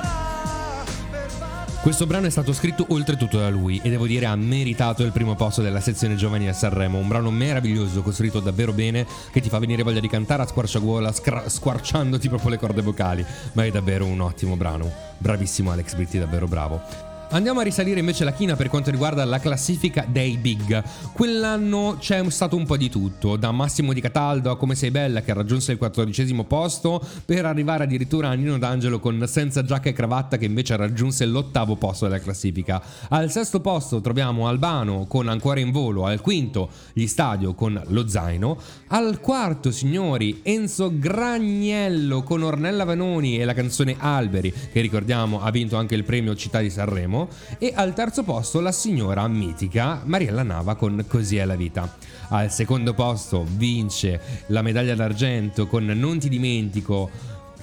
Questo 1.82 2.06
brano 2.06 2.28
è 2.28 2.30
stato 2.30 2.54
scritto 2.54 2.86
oltretutto 2.90 3.40
da 3.40 3.50
lui 3.50 3.82
e 3.84 3.90
devo 3.90 4.06
dire 4.06 4.28
ha 4.28 4.36
meritato 4.36 5.02
il 5.02 5.12
primo 5.12 5.34
posto 5.34 5.64
della 5.64 5.80
sezione 5.80 6.16
giovani 6.16 6.48
a 6.48 6.54
Sanremo, 6.54 7.00
un 7.00 7.08
brano 7.08 7.32
meraviglioso, 7.32 8.04
costruito 8.04 8.40
davvero 8.40 8.72
bene, 8.72 9.08
che 9.32 9.42
ti 9.42 9.50
fa 9.50 9.58
venire 9.58 9.82
voglia 9.82 10.00
di 10.00 10.08
cantare 10.08 10.44
a 10.44 10.48
squarciagola, 10.48 11.12
scra- 11.12 11.50
squarciandoti 11.50 12.28
proprio 12.28 12.52
le 12.52 12.60
corde 12.60 12.84
vocali, 12.84 13.26
ma 13.54 13.66
è 13.66 13.72
davvero 13.72 14.06
un 14.06 14.20
ottimo 14.20 14.56
brano. 14.56 14.92
Bravissimo 15.18 15.72
Alex 15.72 15.96
Britti, 15.96 16.20
davvero 16.20 16.48
bravo. 16.48 17.11
Andiamo 17.34 17.62
a 17.62 17.64
risalire 17.64 18.02
invece 18.02 18.26
la 18.26 18.34
china 18.34 18.58
per 18.58 18.68
quanto 18.68 18.92
riguarda 18.92 19.24
la 19.24 19.40
classifica 19.40 20.06
dei 20.06 20.36
big. 20.36 20.84
Quell'anno 21.14 21.96
c'è 21.98 22.30
stato 22.30 22.58
un 22.58 22.66
po' 22.66 22.76
di 22.76 22.90
tutto, 22.90 23.38
da 23.38 23.54
Massimo 23.54 23.94
Di 23.94 24.02
Cataldo 24.02 24.52
a 24.52 24.58
Come 24.58 24.76
sei 24.76 24.92
bella 24.92 25.22
che 25.22 25.34
raggiunse 25.34 25.72
il 25.72 25.78
quattordicesimo 25.78 26.44
posto, 26.44 27.02
per 27.24 27.46
arrivare 27.46 27.86
addirittura 27.86 28.28
a 28.28 28.34
Nino 28.34 28.58
D'Angelo 28.58 29.00
con 29.00 29.24
Senza 29.28 29.64
giacca 29.64 29.88
e 29.88 29.94
cravatta 29.94 30.36
che 30.36 30.44
invece 30.44 30.76
raggiunse 30.76 31.26
l'ottavo 31.26 31.78
posto 31.78 32.04
della 32.04 32.20
classifica. 32.20 32.84
Al 33.08 33.32
sesto 33.32 33.62
posto 33.62 34.02
troviamo 34.02 34.50
Albano 34.50 35.06
con 35.08 35.30
Ancora 35.30 35.62
in 35.62 35.72
volo, 35.72 36.06
al 36.06 36.20
quinto 36.20 36.70
Gli 36.92 37.08
Stadio 37.08 37.54
con 37.54 37.82
Lo 37.88 38.10
Zaino, 38.10 38.58
al 38.88 39.22
quarto 39.22 39.72
signori 39.72 40.42
Enzo 40.44 40.92
Gragnello 40.94 42.24
con 42.24 42.44
Ornella 42.44 42.84
Vanoni 42.84 43.40
e 43.40 43.46
la 43.46 43.54
canzone 43.54 43.96
Alberi 43.98 44.54
che 44.70 44.82
ricordiamo 44.82 45.42
ha 45.42 45.50
vinto 45.50 45.78
anche 45.78 45.96
il 45.96 46.04
premio 46.04 46.36
Città 46.36 46.60
di 46.60 46.70
Sanremo 46.70 47.21
e 47.58 47.74
al 47.76 47.94
terzo 47.94 48.24
posto 48.24 48.60
la 48.60 48.72
signora 48.72 49.28
mitica 49.28 50.02
Mariella 50.04 50.44
Nava 50.44 50.76
con 50.76 51.06
Così 51.08 51.38
è 51.38 51.46
la 51.46 51.56
vita. 51.56 51.94
Al 52.30 52.52
secondo 52.52 52.94
posto 52.94 53.46
vince 53.48 54.22
la 54.48 54.62
medaglia 54.62 54.96
d'argento 54.96 55.68
con 55.68 55.86
Non 55.86 56.20
ti 56.20 56.30
dimentico 56.30 57.10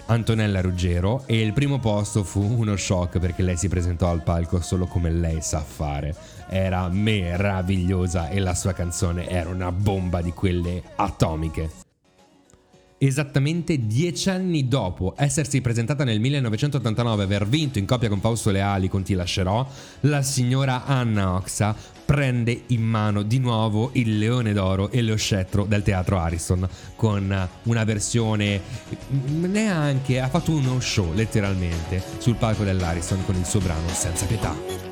Antonella 0.06 0.60
Ruggero 0.60 1.22
e 1.26 1.40
il 1.40 1.52
primo 1.52 1.78
posto 1.78 2.24
fu 2.24 2.40
uno 2.40 2.76
shock 2.76 3.18
perché 3.18 3.42
lei 3.42 3.56
si 3.56 3.68
presentò 3.68 4.10
al 4.10 4.22
palco 4.22 4.60
solo 4.60 4.86
come 4.86 5.10
lei 5.10 5.40
sa 5.42 5.60
fare. 5.60 6.14
Era 6.48 6.88
meravigliosa 6.88 8.28
e 8.28 8.40
la 8.40 8.54
sua 8.54 8.72
canzone 8.72 9.28
era 9.28 9.50
una 9.50 9.70
bomba 9.70 10.22
di 10.22 10.32
quelle 10.32 10.82
atomiche. 10.96 11.87
Esattamente 13.00 13.86
dieci 13.86 14.28
anni 14.28 14.66
dopo 14.66 15.14
essersi 15.16 15.60
presentata 15.60 16.02
nel 16.02 16.18
1989 16.18 17.22
e 17.22 17.24
aver 17.26 17.46
vinto 17.46 17.78
in 17.78 17.86
coppia 17.86 18.08
con 18.08 18.18
Fausto 18.18 18.50
Leali 18.50 18.88
con 18.88 19.04
Ti 19.04 19.14
lascerò, 19.14 19.64
la 20.00 20.20
signora 20.22 20.84
Anna 20.84 21.34
Oxa 21.34 21.76
prende 22.04 22.62
in 22.68 22.82
mano 22.82 23.22
di 23.22 23.38
nuovo 23.38 23.90
il 23.92 24.18
leone 24.18 24.52
d'oro 24.52 24.90
e 24.90 25.02
lo 25.02 25.14
scettro 25.14 25.64
del 25.64 25.84
teatro 25.84 26.18
Ariston 26.18 26.68
con 26.96 27.48
una 27.62 27.84
versione 27.84 28.60
neanche 29.08 30.18
ha 30.18 30.28
fatto 30.28 30.50
uno 30.50 30.80
show 30.80 31.12
letteralmente 31.14 32.02
sul 32.18 32.34
palco 32.34 32.64
dell'Ariston 32.64 33.24
con 33.24 33.36
il 33.36 33.44
suo 33.44 33.60
brano 33.60 33.86
Senza 33.90 34.26
pietà. 34.26 34.87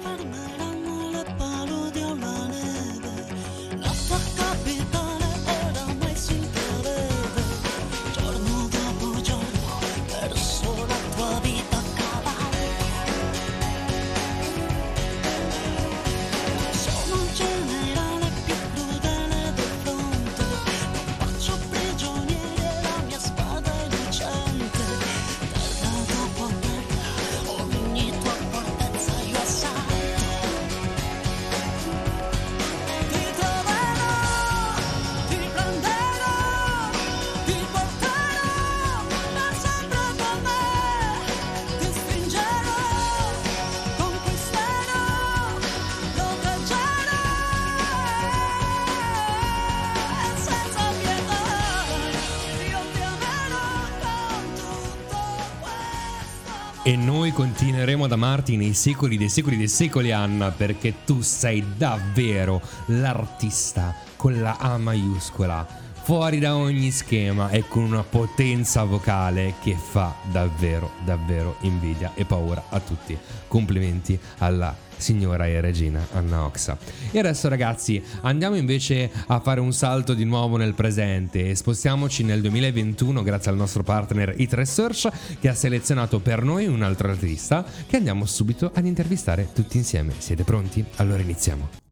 Continueremo 57.76 58.06
ad 58.06 58.12
amarti 58.12 58.56
nei 58.56 58.72
secoli 58.72 59.18
dei 59.18 59.28
secoli 59.28 59.58
dei 59.58 59.68
secoli, 59.68 60.10
Anna, 60.10 60.50
perché 60.50 61.04
tu 61.04 61.20
sei 61.20 61.62
davvero 61.76 62.62
l'artista 62.86 63.94
con 64.16 64.40
la 64.40 64.56
A 64.58 64.78
maiuscola, 64.78 65.66
fuori 66.00 66.38
da 66.38 66.56
ogni 66.56 66.90
schema 66.90 67.50
e 67.50 67.68
con 67.68 67.82
una 67.82 68.02
potenza 68.02 68.84
vocale 68.84 69.56
che 69.62 69.76
fa 69.76 70.14
davvero, 70.30 70.92
davvero 71.04 71.56
invidia 71.60 72.12
e 72.14 72.24
paura 72.24 72.64
a 72.70 72.80
tutti. 72.80 73.14
Complimenti 73.46 74.18
alla 74.38 74.74
signora 74.96 75.46
e 75.46 75.60
regina 75.60 76.06
Anna 76.12 76.44
Oxa. 76.44 76.76
E 77.10 77.18
adesso 77.18 77.48
ragazzi 77.48 78.02
andiamo 78.22 78.56
invece 78.56 79.10
a 79.26 79.40
fare 79.40 79.60
un 79.60 79.72
salto 79.72 80.14
di 80.14 80.24
nuovo 80.24 80.56
nel 80.56 80.74
presente 80.74 81.50
e 81.50 81.54
spostiamoci 81.54 82.24
nel 82.24 82.40
2021 82.40 83.22
grazie 83.22 83.50
al 83.50 83.56
nostro 83.56 83.82
partner 83.82 84.34
It 84.36 84.52
Research 84.52 85.08
che 85.40 85.48
ha 85.48 85.54
selezionato 85.54 86.20
per 86.20 86.42
noi 86.42 86.66
un 86.66 86.82
altro 86.82 87.08
artista 87.08 87.64
che 87.86 87.96
andiamo 87.96 88.24
subito 88.26 88.70
ad 88.74 88.86
intervistare 88.86 89.48
tutti 89.52 89.76
insieme. 89.76 90.12
Siete 90.18 90.44
pronti? 90.44 90.84
Allora 90.96 91.22
iniziamo. 91.22 91.85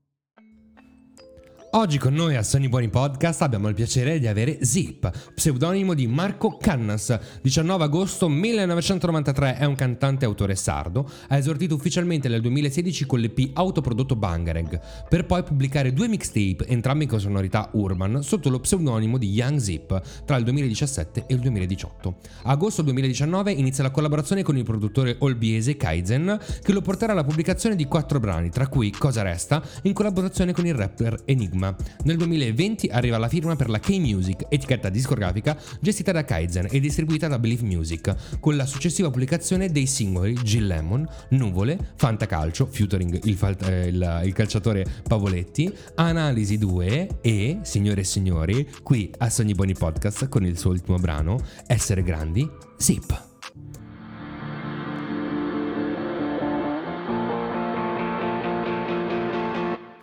Oggi 1.77 1.99
con 1.99 2.15
noi 2.15 2.37
a 2.37 2.45
Sony 2.45 2.69
Buoni 2.69 2.89
Podcast 2.89 3.43
abbiamo 3.43 3.67
il 3.67 3.75
piacere 3.75 4.21
di 4.21 4.29
avere 4.29 4.65
Zip, 4.65 5.11
pseudonimo 5.35 5.93
di 5.93 6.07
Marco 6.07 6.57
Cannas. 6.57 7.19
19 7.43 7.83
agosto 7.83 8.29
1993 8.29 9.57
è 9.57 9.65
un 9.65 9.75
cantante 9.75 10.25
autore 10.25 10.55
sardo, 10.55 11.11
ha 11.27 11.37
esordito 11.37 11.75
ufficialmente 11.75 12.29
nel 12.29 12.43
2016 12.43 13.07
con 13.07 13.19
l'EP 13.19 13.51
autoprodotto 13.55 14.15
Bangarang, 14.15 14.81
per 15.09 15.27
poi 15.27 15.43
pubblicare 15.43 15.93
due 15.93 16.07
mixtape, 16.07 16.65
entrambi 16.69 17.07
con 17.07 17.19
sonorità 17.19 17.69
urban, 17.73 18.23
sotto 18.23 18.51
lo 18.51 18.61
pseudonimo 18.61 19.19
di 19.19 19.31
Young 19.31 19.59
Zip, 19.59 20.01
tra 20.25 20.37
il 20.37 20.45
2017 20.45 21.25
e 21.27 21.35
il 21.35 21.41
2018. 21.41 22.17
A 22.45 22.51
agosto 22.53 22.83
2019 22.83 23.51
inizia 23.51 23.83
la 23.83 23.91
collaborazione 23.91 24.45
con 24.45 24.57
il 24.57 24.63
produttore 24.63 25.17
olbiese 25.19 25.77
Kaizen, 25.77 26.39
che 26.63 26.73
lo 26.73 26.83
porterà 26.83 27.11
alla 27.11 27.25
pubblicazione 27.25 27.75
di 27.75 27.87
quattro 27.87 28.21
brani, 28.21 28.51
tra 28.51 28.69
cui 28.69 28.93
Cosa 28.93 29.23
Resta, 29.23 29.61
in 29.83 29.93
collaborazione 29.93 30.53
con 30.53 30.67
il 30.67 30.75
rapper 30.75 31.21
Enigma 31.25 31.63
firma. 31.73 31.77
Nel 32.05 32.17
2020 32.17 32.89
arriva 32.89 33.19
la 33.19 33.29
firma 33.29 33.57
per 33.57 33.69
la 33.71 33.79
K-Music, 33.79 34.47
etichetta 34.49 34.89
discografica 34.89 35.57
gestita 35.81 36.13
da 36.13 36.25
Kaizen 36.25 36.67
e 36.71 36.81
distribuita 36.81 37.29
da 37.29 37.39
Believe 37.39 37.65
Music, 37.65 38.15
con 38.41 38.57
la 38.57 38.67
successiva 38.67 39.09
pubblicazione 39.11 39.71
dei 39.71 39.87
singoli 39.87 40.35
Jill 40.35 40.67
Lemon, 40.67 41.07
Nuvole, 41.31 41.93
Fantacalcio, 41.97 42.67
featuring 42.67 43.21
il, 43.25 43.37
fal- 43.37 43.57
eh, 43.65 43.87
il- 43.89 44.21
il 44.25 44.33
calciatore 44.33 44.85
Pavoletti, 45.07 45.73
Analisi 45.97 46.59
2 46.59 47.21
e, 47.21 47.59
signore 47.63 48.03
e 48.03 48.05
signori, 48.05 48.69
qui 48.83 49.11
a 49.19 49.31
Sogni 49.31 49.55
Buoni 49.55 49.75
Podcast 49.75 50.29
con 50.29 50.45
il 50.45 50.59
suo 50.59 50.71
ultimo 50.71 50.99
brano, 50.99 51.39
Essere 51.67 52.03
Grandi, 52.03 52.49
Zip. 52.77 53.34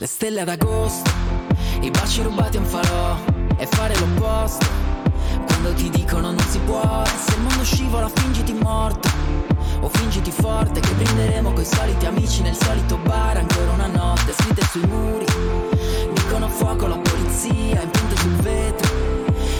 Le 0.02 0.08
stelle 0.08 0.42
ad 0.42 0.50
agosto, 0.50 1.12
i 1.82 1.92
baci 1.92 2.24
rubati 2.24 2.58
a 2.58 2.62
un 2.62 2.66
falò 2.66 3.18
e 3.56 3.68
fare 3.68 3.96
l'opposto. 4.00 4.66
Quando 5.46 5.74
ti 5.76 5.92
dicono 5.92 6.32
non 6.32 6.44
si 6.50 6.58
può, 6.66 7.04
se 7.06 7.36
il 7.36 7.42
mondo 7.44 7.64
scivola 7.64 8.10
fingiti 8.10 8.52
morto 8.54 9.08
o 9.80 9.88
fingiti 9.90 10.32
forte 10.32 10.80
che 10.80 10.92
brinderemo 10.94 11.54
coi 11.54 11.66
soliti 11.66 12.08
amici 12.08 12.42
nel 12.42 12.58
solito 12.60 12.98
bar 12.98 13.38
ancora 13.38 13.74
una 13.74 13.86
notte 13.86 14.34
scritte 14.34 14.66
sui 14.72 14.88
muri. 14.88 15.26
Dicono 16.16 16.48
fuoco 16.50 16.88
la 16.88 16.98
polizia, 16.98 17.84
impunte 17.84 18.18
sul 18.18 18.36
vetro, 18.38 18.92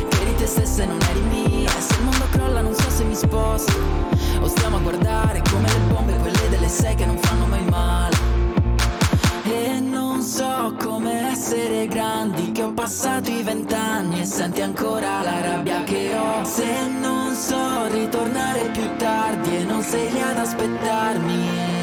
che 0.10 0.22
eri 0.22 0.36
te 0.38 0.48
stessa 0.48 0.82
e 0.82 0.86
non 0.88 1.00
eri 1.08 1.20
mia. 1.20 1.70
E 1.70 1.82
se 1.82 1.94
il 2.00 2.04
mondo 2.04 2.26
crolla 2.32 2.62
non 2.62 2.74
so 2.74 2.90
se 2.90 3.04
mi 3.04 3.14
sposto 3.14 3.74
o 4.40 4.48
stiamo 4.48 4.78
a 4.78 4.80
guardare 4.80 5.44
come 5.52 5.68
le 5.68 5.80
bombe 5.94 6.16
quelle 6.16 6.50
delle 6.50 6.68
sei 6.68 6.96
che 6.96 7.06
non 7.06 7.20
fanno 7.20 7.41
essere 11.32 11.88
grandi 11.88 12.52
Che 12.52 12.64
ho 12.64 12.74
passato 12.74 13.30
i 13.30 13.42
vent'anni 13.42 14.22
E 14.22 14.26
senti 14.26 14.62
ancora 14.62 15.22
la 15.22 15.42
rabbia 15.42 15.84
che 15.84 16.16
ho. 16.16 16.44
Se 16.44 16.88
non 16.88 17.34
so 17.34 17.88
ritornare 17.88 18.70
più 18.72 18.96
tardi 18.98 19.58
E 19.58 19.64
non 19.64 19.82
sei 19.82 20.12
lì 20.12 20.22
ad 20.22 20.38
aspettarmi 20.38 21.81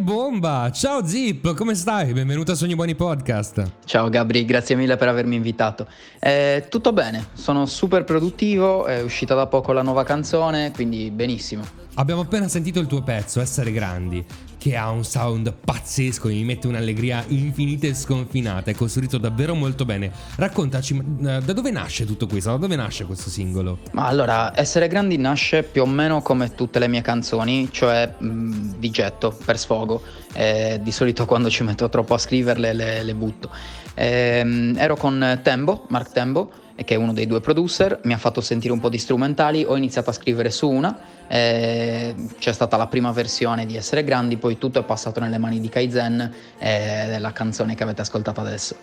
Bomba! 0.00 0.70
Ciao 0.72 1.04
Zip, 1.06 1.54
come 1.54 1.74
stai? 1.74 2.12
Benvenuto 2.12 2.52
a 2.52 2.54
Sogni 2.54 2.74
Buoni 2.74 2.94
Podcast. 2.94 3.72
Ciao 3.84 4.08
Gabri, 4.08 4.44
grazie 4.44 4.76
mille 4.76 4.96
per 4.96 5.08
avermi 5.08 5.36
invitato. 5.36 5.86
Eh, 6.20 6.66
tutto 6.68 6.92
bene, 6.92 7.28
sono 7.32 7.66
super 7.66 8.04
produttivo, 8.04 8.86
è 8.86 9.02
uscita 9.02 9.34
da 9.34 9.46
poco 9.46 9.72
la 9.72 9.82
nuova 9.82 10.04
canzone, 10.04 10.70
quindi 10.72 11.10
benissimo. 11.10 11.62
Abbiamo 11.98 12.20
appena 12.20 12.46
sentito 12.46 12.78
il 12.78 12.86
tuo 12.86 13.02
pezzo, 13.02 13.40
Essere 13.40 13.72
Grandi, 13.72 14.24
che 14.56 14.76
ha 14.76 14.88
un 14.88 15.02
sound 15.02 15.52
pazzesco, 15.52 16.28
mi 16.28 16.44
mette 16.44 16.68
un'allegria 16.68 17.24
infinita 17.26 17.88
e 17.88 17.94
sconfinata, 17.94 18.70
è 18.70 18.74
costruito 18.76 19.18
davvero 19.18 19.56
molto 19.56 19.84
bene. 19.84 20.12
Raccontaci, 20.36 20.94
eh, 20.96 21.40
da 21.44 21.52
dove 21.52 21.72
nasce 21.72 22.06
tutto 22.06 22.28
questo? 22.28 22.50
Da 22.50 22.56
dove 22.56 22.76
nasce 22.76 23.04
questo 23.04 23.30
singolo? 23.30 23.78
Ma 23.94 24.06
allora, 24.06 24.56
Essere 24.56 24.86
Grandi 24.86 25.16
nasce 25.16 25.64
più 25.64 25.82
o 25.82 25.86
meno 25.86 26.22
come 26.22 26.54
tutte 26.54 26.78
le 26.78 26.86
mie 26.86 27.02
canzoni, 27.02 27.68
cioè 27.72 28.14
mh, 28.16 28.76
di 28.78 28.90
getto, 28.90 29.36
per 29.44 29.58
sfogo. 29.58 30.00
Eh, 30.34 30.78
di 30.80 30.92
solito 30.92 31.26
quando 31.26 31.50
ci 31.50 31.64
metto 31.64 31.88
troppo 31.88 32.14
a 32.14 32.18
scriverle 32.18 32.74
le, 32.74 33.02
le 33.02 33.14
butto. 33.16 33.50
Ehm, 33.94 34.76
ero 34.78 34.94
con 34.94 35.40
Tembo, 35.42 35.86
Mark 35.88 36.12
Tembo, 36.12 36.52
che 36.76 36.94
è 36.94 36.96
uno 36.96 37.12
dei 37.12 37.26
due 37.26 37.40
producer, 37.40 37.98
mi 38.04 38.12
ha 38.12 38.18
fatto 38.18 38.40
sentire 38.40 38.72
un 38.72 38.78
po' 38.78 38.88
di 38.88 38.98
strumentali, 38.98 39.64
ho 39.66 39.76
iniziato 39.76 40.10
a 40.10 40.12
scrivere 40.12 40.50
su 40.50 40.70
una, 40.70 40.96
eh, 41.28 42.14
c'è 42.38 42.52
stata 42.52 42.76
la 42.76 42.86
prima 42.86 43.12
versione 43.12 43.66
di 43.66 43.76
Essere 43.76 44.02
Grandi, 44.02 44.36
poi 44.36 44.58
tutto 44.58 44.80
è 44.80 44.84
passato 44.84 45.20
nelle 45.20 45.38
mani 45.38 45.60
di 45.60 45.68
Kaizen, 45.68 46.32
eh, 46.58 47.04
della 47.06 47.32
canzone 47.32 47.74
che 47.74 47.82
avete 47.82 48.00
ascoltato 48.00 48.40
adesso. 48.40 48.76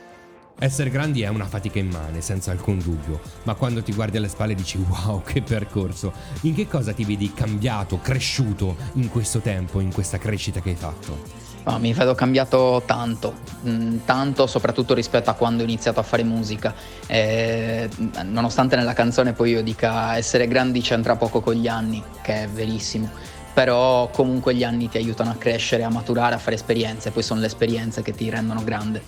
Essere 0.58 0.89
grandi 0.89 1.22
è 1.22 1.28
una 1.28 1.48
fatica 1.48 1.80
immane, 1.80 2.22
senza 2.22 2.52
alcun 2.52 2.80
dubbio, 2.80 3.20
ma 3.43 3.56
quando 3.56 3.84
ti 3.84 3.91
guardi 3.91 4.16
alle 4.16 4.30
spalle 4.30 4.56
dici 4.56 4.78
wow, 4.78 5.22
che 5.22 5.41
percorso. 5.41 6.14
In 6.41 6.56
che 6.56 6.66
cosa 6.66 6.93
ti 6.93 7.04
vedi 7.04 7.34
cambiato, 7.34 8.00
cresciuto 8.00 8.78
in 8.93 9.10
questo 9.10 9.39
tempo, 9.39 9.82
in 9.82 9.91
questa 9.91 10.18
crescita 10.18 10.62
che 10.62 10.70
hai 10.70 10.76
fatto? 10.76 11.45
Ma 11.66 11.78
mi 11.80 11.93
vedo 11.93 12.13
cambiato 12.13 12.84
tanto, 12.86 13.34
mm, 13.68 13.97
tanto 14.05 14.45
soprattutto 14.45 14.93
rispetto 14.93 15.30
a 15.30 15.34
quando 15.34 15.63
ho 15.63 15.66
iniziato 15.66 15.99
a 15.99 16.03
fare 16.03 16.24
musica. 16.24 16.74
Eh, 17.07 17.89
nonostante 18.24 18.76
nella 18.76 18.93
canzone 18.93 19.34
poi 19.34 19.51
io 19.51 19.63
dica 19.63 20.16
essere 20.16 20.47
grandi 20.47 20.82
c'entra 20.82 21.16
poco 21.16 21.41
con 21.41 21.55
gli 21.55 21.68
anni, 21.68 22.01
che 22.22 22.43
è 22.43 22.47
verissimo. 22.47 23.09
Però 23.53 24.09
comunque 24.09 24.53
gli 24.53 24.63
anni 24.63 24.89
ti 24.89 24.97
aiutano 24.97 25.32
a 25.32 25.36
crescere, 25.36 25.84
a 25.84 25.89
maturare, 25.89 26.36
a 26.36 26.38
fare 26.38 26.55
esperienze, 26.55 27.11
poi 27.11 27.24
sono 27.24 27.39
le 27.39 27.47
esperienze 27.47 28.01
che 28.01 28.13
ti 28.13 28.30
rendono 28.30 28.63
grande. 28.63 29.01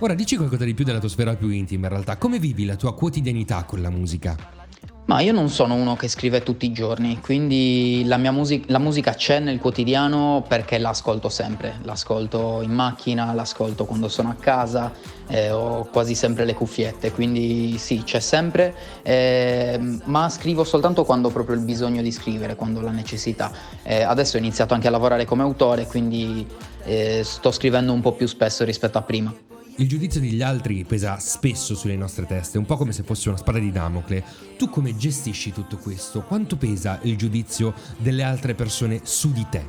Ora 0.00 0.14
dici 0.14 0.36
qualcosa 0.36 0.64
di 0.64 0.74
più 0.74 0.84
della 0.84 0.98
tua 0.98 1.08
sfera 1.08 1.34
più 1.34 1.48
intima 1.48 1.86
in 1.86 1.92
realtà, 1.92 2.16
come 2.16 2.38
vivi 2.38 2.64
la 2.64 2.76
tua 2.76 2.94
quotidianità 2.94 3.62
con 3.62 3.80
la 3.80 3.90
musica? 3.90 4.61
Ma 5.04 5.20
io 5.20 5.32
non 5.32 5.48
sono 5.48 5.74
uno 5.74 5.96
che 5.96 6.06
scrive 6.06 6.44
tutti 6.44 6.64
i 6.64 6.72
giorni, 6.72 7.20
quindi 7.20 8.04
la, 8.06 8.18
music- 8.18 8.70
la 8.70 8.78
musica 8.78 9.14
c'è 9.14 9.40
nel 9.40 9.58
quotidiano 9.58 10.44
perché 10.46 10.78
l'ascolto 10.78 11.28
sempre, 11.28 11.80
l'ascolto 11.82 12.60
in 12.62 12.70
macchina, 12.70 13.32
l'ascolto 13.32 13.84
quando 13.84 14.08
sono 14.08 14.30
a 14.30 14.34
casa, 14.34 14.92
eh, 15.26 15.50
ho 15.50 15.88
quasi 15.90 16.14
sempre 16.14 16.44
le 16.44 16.54
cuffiette, 16.54 17.10
quindi 17.10 17.78
sì, 17.78 18.02
c'è 18.04 18.20
sempre, 18.20 18.74
eh, 19.02 19.98
ma 20.04 20.28
scrivo 20.28 20.62
soltanto 20.62 21.04
quando 21.04 21.28
ho 21.28 21.32
proprio 21.32 21.56
il 21.56 21.62
bisogno 21.62 22.00
di 22.00 22.12
scrivere, 22.12 22.54
quando 22.54 22.78
ho 22.78 22.82
la 22.82 22.92
necessità. 22.92 23.50
Eh, 23.82 24.02
adesso 24.02 24.36
ho 24.36 24.38
iniziato 24.38 24.72
anche 24.72 24.86
a 24.86 24.90
lavorare 24.90 25.24
come 25.24 25.42
autore, 25.42 25.84
quindi 25.86 26.46
eh, 26.84 27.22
sto 27.24 27.50
scrivendo 27.50 27.92
un 27.92 28.00
po' 28.00 28.12
più 28.12 28.28
spesso 28.28 28.64
rispetto 28.64 28.98
a 28.98 29.02
prima. 29.02 29.51
Il 29.76 29.88
giudizio 29.88 30.20
degli 30.20 30.42
altri 30.42 30.84
pesa 30.84 31.18
spesso 31.18 31.74
sulle 31.74 31.96
nostre 31.96 32.26
teste, 32.26 32.58
un 32.58 32.66
po' 32.66 32.76
come 32.76 32.92
se 32.92 33.04
fosse 33.04 33.30
una 33.30 33.38
spada 33.38 33.58
di 33.58 33.72
Damocle. 33.72 34.22
Tu 34.58 34.68
come 34.68 34.94
gestisci 34.94 35.50
tutto 35.50 35.78
questo? 35.78 36.20
Quanto 36.22 36.56
pesa 36.56 36.98
il 37.04 37.16
giudizio 37.16 37.72
delle 37.96 38.22
altre 38.22 38.54
persone 38.54 39.00
su 39.02 39.32
di 39.32 39.46
te? 39.50 39.64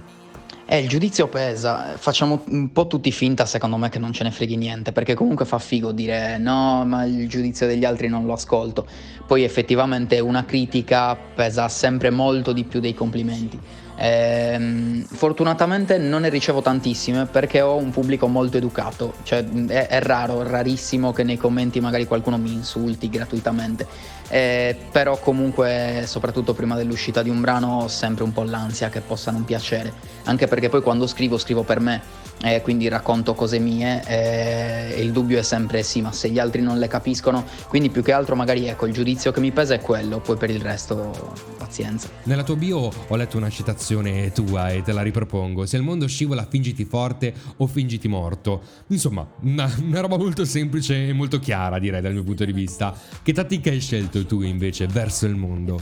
Eh, 0.66 0.80
il 0.80 0.90
giudizio 0.90 1.30
pesa, 1.30 1.96
facciamo 1.98 2.44
un 2.48 2.72
po' 2.74 2.88
tutti 2.88 3.12
finta 3.12 3.46
secondo 3.46 3.78
me 3.78 3.88
che 3.88 4.00
non 4.00 4.12
ce 4.12 4.24
ne 4.24 4.32
freghi 4.32 4.58
niente, 4.58 4.92
perché 4.92 5.14
comunque 5.14 5.46
fa 5.46 5.58
figo 5.58 5.94
dire 5.94 6.38
no, 6.38 6.84
ma 6.86 7.06
il 7.06 7.30
giudizio 7.30 7.66
degli 7.66 7.86
altri 7.86 8.10
non 8.10 8.26
lo 8.26 8.34
ascolto. 8.34 8.86
Poi 9.26 9.44
effettivamente 9.44 10.20
una 10.20 10.44
critica 10.44 11.16
pesa 11.16 11.70
sempre 11.70 12.10
molto 12.10 12.52
di 12.52 12.66
più 12.66 12.82
dei 12.82 12.94
complimenti. 12.94 13.58
Ehm, 13.96 15.04
fortunatamente 15.04 15.98
non 15.98 16.22
ne 16.22 16.30
ricevo 16.30 16.62
tantissime 16.62 17.26
perché 17.28 17.62
ho 17.62 17.76
un 17.76 17.92
pubblico 17.92 18.28
molto 18.28 18.58
educato, 18.58 19.14
cioè 19.24 19.46
è, 19.68 19.88
è 19.88 20.02
raro, 20.02 20.42
rarissimo 20.44 21.12
che 21.12 21.24
nei 21.24 21.38
commenti 21.38 21.80
magari 21.80 22.06
qualcuno 22.08 22.38
mi 22.38 22.52
insulti 22.52 23.10
gratuitamente, 23.10 23.88
Eh, 24.30 24.76
però 24.92 25.20
comunque 25.20 26.06
soprattutto 26.08 26.54
prima 26.54 26.76
dell'uscita 26.76 27.22
di 27.22 27.30
un 27.30 27.40
brano 27.40 27.82
ho 27.82 27.88
sempre 27.88 28.24
un 28.24 28.32
po' 28.32 28.44
l'ansia 28.44 28.90
che 28.90 29.02
possa 29.02 29.30
non 29.30 29.44
piacere, 29.46 29.94
anche 30.24 30.48
perché 30.48 30.70
poi 30.70 30.82
quando 30.82 31.06
scrivo 31.06 31.38
scrivo 31.38 31.62
per 31.62 31.80
me, 31.80 32.02
eh, 32.42 32.62
quindi 32.62 32.88
racconto 32.88 33.36
cose 33.36 33.60
mie 33.60 34.02
eh, 34.08 34.96
e 34.96 35.02
il 35.02 35.12
dubbio 35.12 35.38
è 35.38 35.44
sempre 35.44 35.84
sì, 35.84 36.02
ma 36.02 36.12
se 36.12 36.30
gli 36.30 36.40
altri 36.40 36.62
non 36.62 36.80
le 36.80 36.88
capiscono, 36.88 37.46
quindi 37.68 37.90
più 37.90 38.02
che 38.02 38.12
altro 38.12 38.36
magari 38.36 38.68
ecco 38.68 38.88
il 38.88 38.94
giudizio 38.94 39.32
che 39.32 39.40
mi 39.40 39.52
pesa 39.52 39.76
è 39.76 39.80
quello, 39.80 40.20
poi 40.20 40.36
per 40.36 40.50
il 40.50 40.62
resto 40.62 41.53
pazienza. 41.66 42.10
Nella 42.24 42.44
tua 42.44 42.56
bio 42.56 42.92
ho 43.08 43.16
letto 43.16 43.38
una 43.38 43.50
citazione 43.50 44.32
tua 44.32 44.72
e 44.72 44.82
te 44.82 44.92
la 44.92 45.02
ripropongo. 45.02 45.66
Se 45.66 45.78
il 45.78 45.84
mondo 45.84 46.08
scivola, 46.08 46.46
fingiti 46.50 46.86
forte 46.86 47.34
o 47.58 47.68
fingiti 47.68 48.08
morto. 48.08 48.62
Insomma, 48.88 49.26
una, 49.42 49.72
una 49.82 50.00
roba 50.02 50.18
molto 50.18 50.46
semplice 50.46 51.08
e 51.08 51.14
molto 51.14 51.40
chiara, 51.40 51.80
direi, 51.80 52.02
dal 52.02 52.14
mio 52.14 52.24
punto 52.24 52.46
di 52.46 52.54
vista. 52.54 52.94
Che 53.22 53.34
tattica 53.34 53.70
hai 53.70 53.80
scelto 53.80 54.26
tu 54.26 54.42
invece 54.42 54.88
verso 54.88 55.26
il 55.26 55.36
mondo? 55.36 55.82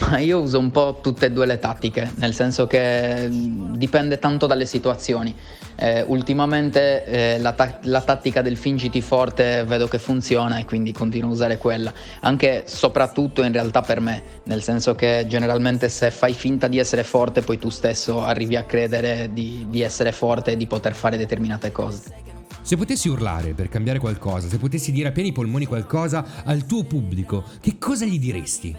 Ma 0.00 0.18
io 0.18 0.40
uso 0.40 0.58
un 0.58 0.72
po' 0.72 0.98
tutte 1.00 1.26
e 1.26 1.30
due 1.30 1.46
le 1.46 1.58
tattiche, 1.58 2.10
nel 2.16 2.34
senso 2.34 2.66
che 2.66 3.28
mh, 3.28 3.76
dipende 3.76 4.18
tanto 4.18 4.46
dalle 4.46 4.66
situazioni. 4.66 5.34
Eh, 5.76 6.04
ultimamente 6.06 7.04
eh, 7.04 7.38
la, 7.38 7.52
ta- 7.52 7.78
la 7.82 8.00
tattica 8.00 8.42
del 8.42 8.56
fingiti 8.56 9.00
forte 9.00 9.64
vedo 9.64 9.88
che 9.88 9.98
funziona 9.98 10.58
e 10.58 10.64
quindi 10.64 10.92
continuo 10.92 11.30
a 11.30 11.32
usare 11.32 11.58
quella, 11.58 11.92
anche 12.20 12.62
soprattutto 12.66 13.42
in 13.42 13.52
realtà 13.52 13.80
per 13.80 14.00
me, 14.00 14.22
nel 14.44 14.62
senso 14.62 14.94
che 14.94 15.24
generalmente 15.28 15.88
se 15.88 16.10
fai 16.10 16.32
finta 16.32 16.68
di 16.68 16.78
essere 16.78 17.02
forte 17.02 17.42
poi 17.42 17.58
tu 17.58 17.70
stesso 17.70 18.22
arrivi 18.22 18.56
a 18.56 18.62
credere 18.62 19.30
di, 19.32 19.66
di 19.68 19.82
essere 19.82 20.12
forte 20.12 20.52
e 20.52 20.56
di 20.56 20.66
poter 20.66 20.94
fare 20.94 21.16
determinate 21.16 21.72
cose. 21.72 22.22
Se 22.62 22.76
potessi 22.76 23.08
urlare 23.08 23.52
per 23.52 23.68
cambiare 23.68 23.98
qualcosa, 23.98 24.48
se 24.48 24.58
potessi 24.58 24.90
dire 24.90 25.08
a 25.08 25.12
pieni 25.12 25.32
polmoni 25.32 25.66
qualcosa 25.66 26.24
al 26.44 26.64
tuo 26.64 26.84
pubblico, 26.84 27.44
che 27.60 27.76
cosa 27.78 28.06
gli 28.06 28.18
diresti? 28.18 28.74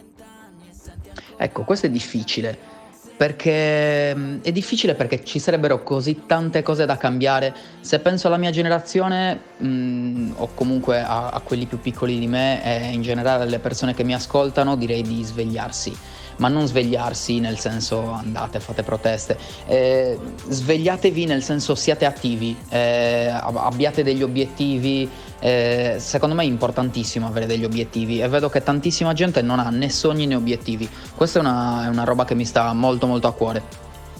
Ecco, 1.37 1.63
questo 1.63 1.85
è 1.85 1.89
difficile. 1.89 2.73
Perché 3.17 4.13
mm, 4.15 4.41
è 4.41 4.51
difficile 4.51 4.93
perché 4.93 5.23
ci 5.23 5.39
sarebbero 5.39 5.83
così 5.83 6.23
tante 6.25 6.61
cose 6.63 6.85
da 6.85 6.97
cambiare. 6.97 7.53
Se 7.79 7.99
penso 7.99 8.27
alla 8.27 8.37
mia 8.37 8.51
generazione, 8.51 9.39
mm, 9.63 10.31
o 10.35 10.49
comunque 10.53 11.01
a, 11.01 11.29
a 11.29 11.39
quelli 11.39 11.65
più 11.65 11.79
piccoli 11.79 12.19
di 12.19 12.27
me, 12.27 12.63
e 12.63 12.91
in 12.91 13.01
generale 13.01 13.43
alle 13.43 13.59
persone 13.59 13.93
che 13.93 14.03
mi 14.03 14.13
ascoltano, 14.13 14.75
direi 14.75 15.01
di 15.01 15.23
svegliarsi. 15.23 15.95
Ma 16.37 16.47
non 16.47 16.67
svegliarsi 16.67 17.39
nel 17.39 17.59
senso 17.59 18.11
andate, 18.11 18.59
fate 18.59 18.83
proteste. 18.83 19.37
Eh, 19.67 20.17
svegliatevi 20.47 21.25
nel 21.25 21.43
senso 21.43 21.75
siate 21.75 22.05
attivi, 22.05 22.55
eh, 22.69 23.27
ab- 23.27 23.57
abbiate 23.57 24.03
degli 24.03 24.21
obiettivi. 24.21 25.09
Eh, 25.39 25.95
secondo 25.99 26.35
me 26.35 26.43
è 26.43 26.47
importantissimo 26.47 27.27
avere 27.27 27.45
degli 27.45 27.63
obiettivi 27.63 28.21
e 28.21 28.27
vedo 28.27 28.49
che 28.49 28.63
tantissima 28.63 29.13
gente 29.13 29.41
non 29.41 29.59
ha 29.59 29.69
né 29.69 29.89
sogni 29.89 30.25
né 30.25 30.35
obiettivi. 30.35 30.89
Questa 31.15 31.39
è 31.39 31.41
una, 31.41 31.85
è 31.85 31.87
una 31.89 32.03
roba 32.03 32.25
che 32.25 32.35
mi 32.35 32.45
sta 32.45 32.73
molto 32.73 33.07
molto 33.07 33.27
a 33.27 33.33
cuore. 33.33 33.63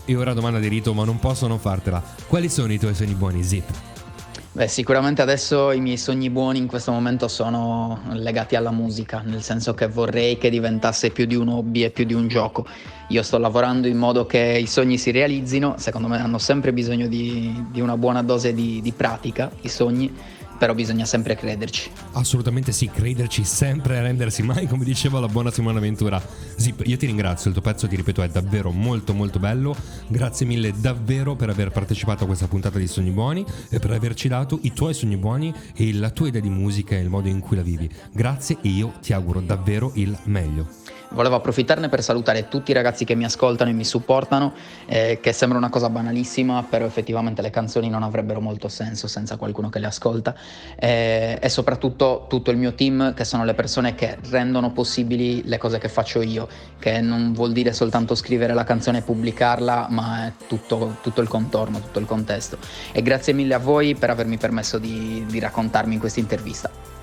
E 0.05 0.15
ora 0.15 0.33
domanda 0.33 0.59
di 0.59 0.67
rito, 0.67 0.93
ma 0.93 1.03
non 1.03 1.17
posso 1.17 1.47
non 1.47 1.57
fartela. 1.57 2.01
Quali 2.27 2.47
sono 2.47 2.71
i 2.71 2.77
tuoi 2.77 2.93
sogni 2.93 3.15
buoni, 3.15 3.43
Zip? 3.43 3.63
Beh, 4.55 4.69
sicuramente 4.69 5.21
adesso 5.21 5.73
i 5.73 5.81
miei 5.81 5.97
sogni 5.97 6.29
buoni 6.29 6.59
in 6.59 6.67
questo 6.67 6.89
momento 6.93 7.27
sono 7.27 7.99
legati 8.13 8.55
alla 8.55 8.71
musica, 8.71 9.21
nel 9.21 9.41
senso 9.41 9.73
che 9.73 9.85
vorrei 9.87 10.37
che 10.37 10.49
diventasse 10.49 11.09
più 11.09 11.25
di 11.25 11.35
un 11.35 11.49
hobby 11.49 11.83
e 11.83 11.89
più 11.89 12.05
di 12.05 12.13
un 12.13 12.29
gioco. 12.29 12.65
Io 13.09 13.21
sto 13.21 13.37
lavorando 13.37 13.87
in 13.87 13.97
modo 13.97 14.25
che 14.25 14.57
i 14.57 14.65
sogni 14.65 14.97
si 14.97 15.11
realizzino, 15.11 15.75
secondo 15.77 16.07
me 16.07 16.21
hanno 16.21 16.37
sempre 16.37 16.71
bisogno 16.71 17.07
di, 17.07 17.65
di 17.69 17.81
una 17.81 17.97
buona 17.97 18.23
dose 18.23 18.53
di, 18.53 18.79
di 18.81 18.93
pratica, 18.93 19.51
i 19.59 19.67
sogni, 19.67 20.09
però 20.57 20.73
bisogna 20.73 21.05
sempre 21.05 21.35
crederci. 21.35 21.89
Assolutamente 22.13 22.71
sì, 22.71 22.89
crederci 22.89 23.43
sempre 23.43 23.97
e 23.97 24.01
rendersi 24.01 24.43
mai, 24.43 24.67
come 24.67 24.83
diceva 24.83 25.19
la 25.19 25.27
buona 25.27 25.51
Simona 25.51 25.79
Ventura. 25.79 26.21
Zip, 26.55 26.81
io 26.85 26.97
ti 26.97 27.05
ringrazio, 27.05 27.49
il 27.49 27.55
tuo 27.55 27.63
pezzo, 27.63 27.87
ti 27.87 27.95
ripeto, 27.95 28.21
è 28.21 28.29
davvero 28.29 28.71
molto 28.71 29.13
molto 29.13 29.39
bello. 29.39 29.75
Grazie 30.07 30.45
mille 30.45 30.73
davvero 30.75 31.35
per 31.35 31.49
aver 31.49 31.71
partecipato 31.71 32.23
a 32.23 32.27
questa 32.27 32.47
puntata 32.47 32.77
di 32.77 32.87
Sogni 32.87 33.11
Buoni 33.11 33.45
e 33.69 33.79
per 33.79 33.91
averci 33.91 34.27
dato 34.27 34.59
i 34.61 34.73
tuoi 34.73 34.93
sogni 34.93 35.17
buoni 35.17 35.53
e 35.75 35.93
la 35.93 36.09
tua 36.09 36.27
idea 36.27 36.41
di 36.41 36.49
musica 36.49 36.95
e 36.95 37.01
il 37.01 37.09
modo 37.09 37.27
in 37.27 37.39
cui 37.39 37.55
la 37.55 37.63
vivi. 37.63 37.89
Grazie 38.11 38.57
e 38.61 38.69
io 38.69 38.93
ti 39.01 39.13
auguro 39.13 39.41
davvero 39.41 39.91
il 39.95 40.17
meglio. 40.23 40.94
Volevo 41.15 41.35
approfittarne 41.35 41.87
per 41.87 42.03
salutare 42.03 42.49
tutti 42.49 42.71
i 42.71 42.73
ragazzi 42.73 43.05
che 43.05 43.15
mi 43.15 43.23
ascoltano 43.23 43.69
e 43.69 43.73
mi 43.73 43.85
supportano, 43.85 44.51
eh, 44.85 45.19
che 45.21 45.31
sembra 45.31 45.57
una 45.57 45.69
cosa 45.69 45.89
banalissima, 45.89 46.65
però 46.69 46.83
effettivamente 46.83 47.41
le 47.41 47.51
canzoni 47.51 47.87
non 47.87 48.03
avrebbero 48.03 48.41
molto 48.41 48.67
senso 48.67 49.07
senza 49.07 49.37
qualcuno 49.37 49.69
che 49.69 49.79
le 49.79 49.85
ascolta. 49.85 50.35
Eh, 50.77 51.39
e 51.41 51.47
soprattutto 51.47 52.25
tutto 52.27 52.51
il 52.51 52.57
mio 52.57 52.73
team, 52.73 53.13
che 53.13 53.23
sono 53.23 53.45
le 53.45 53.53
persone 53.53 53.95
che 53.95 54.17
rendono 54.29 54.73
possibili 54.73 55.41
le 55.45 55.57
cose 55.57 55.77
che 55.77 55.87
faccio 55.87 56.21
io, 56.21 56.49
che 56.79 56.99
non 56.99 57.31
vuol 57.31 57.53
dire 57.53 57.71
soltanto 57.71 58.13
scrivere 58.13 58.53
la 58.53 58.65
canzone 58.65 58.97
e 58.97 59.01
pubblicarla, 59.01 59.87
ma 59.91 60.27
è 60.27 60.33
tutto, 60.49 60.97
tutto 61.01 61.21
il 61.21 61.29
contorno, 61.29 61.79
tutto 61.79 61.99
il 61.99 62.05
contesto. 62.05 62.57
E 62.91 63.01
grazie 63.01 63.31
mille 63.31 63.53
a 63.53 63.59
voi 63.59 63.95
per 63.95 64.09
avermi 64.09 64.35
permesso 64.35 64.77
di, 64.79 65.23
di 65.25 65.39
raccontarmi 65.39 65.93
in 65.93 65.99
questa 66.01 66.19
intervista. 66.19 66.94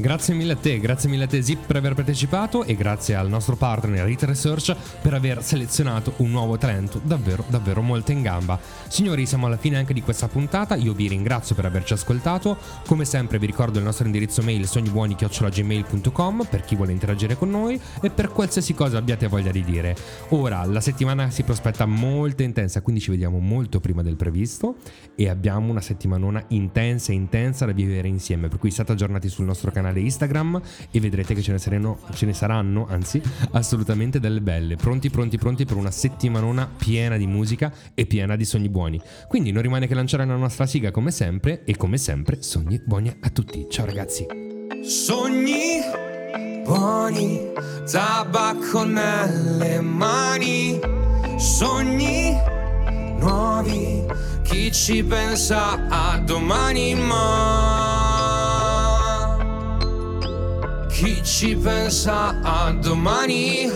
Grazie 0.00 0.32
mille 0.32 0.54
a 0.54 0.56
te, 0.56 0.78
grazie 0.80 1.10
mille 1.10 1.24
a 1.24 1.26
te 1.26 1.42
Zip 1.42 1.66
per 1.66 1.76
aver 1.76 1.92
partecipato 1.92 2.64
e 2.64 2.74
grazie 2.74 3.14
al 3.16 3.28
nostro 3.28 3.54
partner 3.54 4.06
Rita 4.06 4.24
Research 4.24 4.74
per 5.02 5.12
aver 5.12 5.42
selezionato 5.42 6.14
un 6.18 6.30
nuovo 6.30 6.56
talento 6.56 7.02
davvero 7.04 7.44
davvero 7.48 7.82
molto 7.82 8.10
in 8.10 8.22
gamba. 8.22 8.58
Signori, 8.88 9.26
siamo 9.26 9.44
alla 9.44 9.58
fine 9.58 9.76
anche 9.76 9.92
di 9.92 10.00
questa 10.00 10.26
puntata, 10.26 10.74
io 10.74 10.94
vi 10.94 11.06
ringrazio 11.06 11.54
per 11.54 11.66
averci 11.66 11.92
ascoltato, 11.92 12.56
come 12.86 13.04
sempre 13.04 13.38
vi 13.38 13.44
ricordo 13.44 13.76
il 13.76 13.84
nostro 13.84 14.06
indirizzo 14.06 14.40
mail 14.40 14.66
sognibuoni.gmail.com 14.66 16.46
per 16.48 16.62
chi 16.62 16.76
vuole 16.76 16.92
interagire 16.92 17.36
con 17.36 17.50
noi 17.50 17.78
e 18.00 18.08
per 18.08 18.28
qualsiasi 18.28 18.72
cosa 18.72 18.96
abbiate 18.96 19.26
voglia 19.26 19.50
di 19.50 19.62
dire. 19.62 19.94
Ora, 20.30 20.64
la 20.64 20.80
settimana 20.80 21.30
si 21.30 21.42
prospetta 21.42 21.84
molto 21.84 22.42
intensa, 22.42 22.80
quindi 22.80 23.02
ci 23.02 23.10
vediamo 23.10 23.38
molto 23.38 23.80
prima 23.80 24.00
del 24.00 24.16
previsto 24.16 24.76
e 25.14 25.28
abbiamo 25.28 25.70
una 25.70 25.82
settimanona 25.82 26.42
intensa 26.48 27.12
intensa 27.12 27.66
da 27.66 27.72
vivere 27.72 28.08
insieme, 28.08 28.48
per 28.48 28.58
cui 28.58 28.70
state 28.70 28.92
aggiornati 28.92 29.28
sul 29.28 29.44
nostro 29.44 29.70
canale 29.90 30.00
Instagram 30.00 30.60
e 30.90 31.00
vedrete 31.00 31.34
che 31.34 31.42
ce 31.42 31.52
ne, 31.52 31.58
saranno, 31.58 31.98
ce 32.14 32.26
ne 32.26 32.32
saranno, 32.32 32.86
anzi, 32.88 33.20
assolutamente 33.52 34.20
delle 34.20 34.40
belle. 34.40 34.76
Pronti, 34.76 35.10
pronti, 35.10 35.36
pronti 35.36 35.64
per 35.64 35.76
una 35.76 35.90
settimanona 35.90 36.68
piena 36.76 37.16
di 37.16 37.26
musica 37.26 37.72
e 37.94 38.06
piena 38.06 38.36
di 38.36 38.44
sogni 38.44 38.68
buoni. 38.68 39.00
Quindi 39.28 39.50
non 39.50 39.62
rimane 39.62 39.86
che 39.86 39.94
lanciare 39.94 40.24
la 40.24 40.36
nostra 40.36 40.66
sigla 40.66 40.90
come 40.90 41.10
sempre 41.10 41.64
e 41.64 41.76
come 41.76 41.98
sempre 41.98 42.42
sogni 42.42 42.80
buoni 42.84 43.14
a 43.20 43.28
tutti. 43.30 43.66
Ciao 43.68 43.84
ragazzi. 43.84 44.26
Sogni 44.82 45.80
buoni, 46.64 47.52
tabacco 47.90 48.84
nelle 48.84 49.80
mani, 49.80 50.78
sogni 51.36 52.36
nuovi, 53.18 54.06
chi 54.42 54.72
ci 54.72 55.02
pensa 55.04 55.86
a 55.88 56.18
domani 56.18 56.94
ma 56.94 57.99
chi 61.00 61.24
ci 61.24 61.56
pensa 61.56 62.40
a 62.42 62.70
domani 62.72 63.70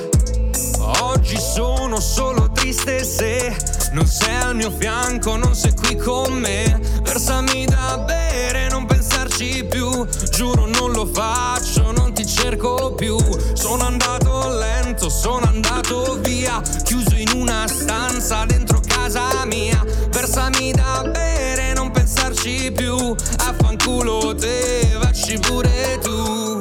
Oggi 1.00 1.38
sono 1.38 1.98
solo 1.98 2.50
triste 2.52 3.02
se 3.02 3.56
non 3.92 4.04
sei 4.04 4.34
al 4.42 4.54
mio 4.54 4.70
fianco, 4.70 5.34
non 5.36 5.54
sei 5.54 5.72
qui 5.72 5.96
con 5.96 6.34
me. 6.34 6.78
Versami 7.02 7.64
da 7.64 7.96
bere, 8.04 8.68
non 8.68 8.84
pensarci 8.84 9.64
più. 9.64 10.06
Giuro 10.30 10.66
non 10.66 10.92
lo 10.92 11.06
faccio, 11.06 11.92
non 11.92 12.12
ti 12.12 12.26
cerco 12.26 12.92
più. 12.94 13.16
Sono 13.54 13.84
andato 13.84 14.48
lento, 14.58 15.08
sono 15.08 15.46
andato 15.46 16.18
via. 16.20 16.60
Chiuso 16.82 17.14
in 17.16 17.30
una 17.34 17.66
stanza 17.66 18.44
dentro 18.44 18.80
casa 18.86 19.46
mia. 19.46 19.82
Versami 20.10 20.72
da 20.72 21.08
bere, 21.10 21.72
non 21.72 21.90
pensarci 21.90 22.70
più. 22.72 23.14
Affanculo 23.38 24.34
te, 24.34 24.94
vacci 25.00 25.38
pure 25.38 25.98
tu. 26.02 26.53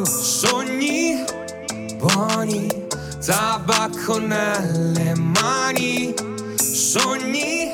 Tabacco 3.26 4.19
nelle 4.19 5.13
mani, 5.15 6.13
sogni 6.55 7.71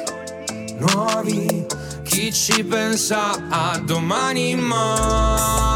nuovi, 0.77 1.65
chi 2.03 2.31
ci 2.31 2.63
pensa 2.63 3.31
a 3.49 3.79
domani 3.83 4.55
ma? 4.55 5.75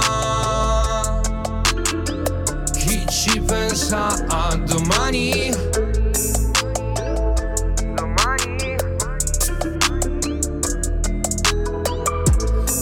Chi 2.78 3.03
ci 3.07 3.41
pensa 3.41 4.07
a 4.28 4.55
domani? 4.57 5.51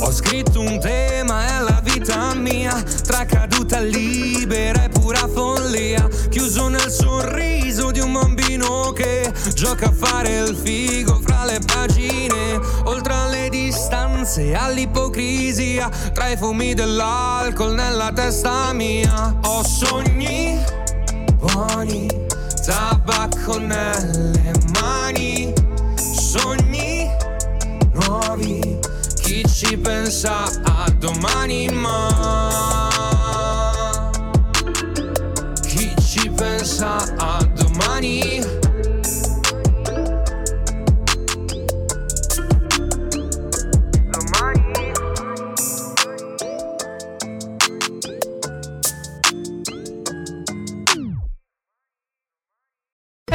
Ho 0.02 0.12
scritto 0.12 0.60
un 0.60 0.78
tema, 0.80 1.46
è 1.46 1.62
la 1.62 1.80
vita 1.84 2.34
mia, 2.34 2.74
tra 3.06 3.24
caduta 3.26 3.80
libera 3.80 4.84
e 4.84 4.90
pura 4.90 5.26
follia, 5.28 6.10
chiuso 6.32 6.70
nel 6.70 6.90
sorriso 6.90 7.92
di 7.92 8.00
un 8.00 8.14
bambino 8.14 8.94
che 8.94 9.30
gioca 9.54 9.88
a 9.88 9.92
fare 9.92 10.38
il 10.38 10.56
figo 10.56 11.20
fra 11.22 11.44
le 11.44 11.60
pagine, 11.66 12.58
oltre 12.86 13.14
alle 13.14 13.50
distanze 13.50 14.56
all'ipocrisia, 14.56 15.90
tra 16.14 16.30
i 16.30 16.38
fumi 16.38 16.74
dell'alcol 16.74 17.74
nella 17.74 18.14
testa 18.14 18.72
mia. 18.72 19.38
Ho 19.44 19.62
sogni 19.62 20.58
buoni, 21.36 22.08
tabacco 22.66 23.58
nelle 23.60 24.54
mani, 24.80 25.54
sogni 25.96 27.10
nuovi. 27.94 28.80
Chi 29.22 29.44
ci 29.54 29.78
pensa 29.78 30.44
a 30.64 30.90
domani 30.98 31.68
ma 31.72 32.51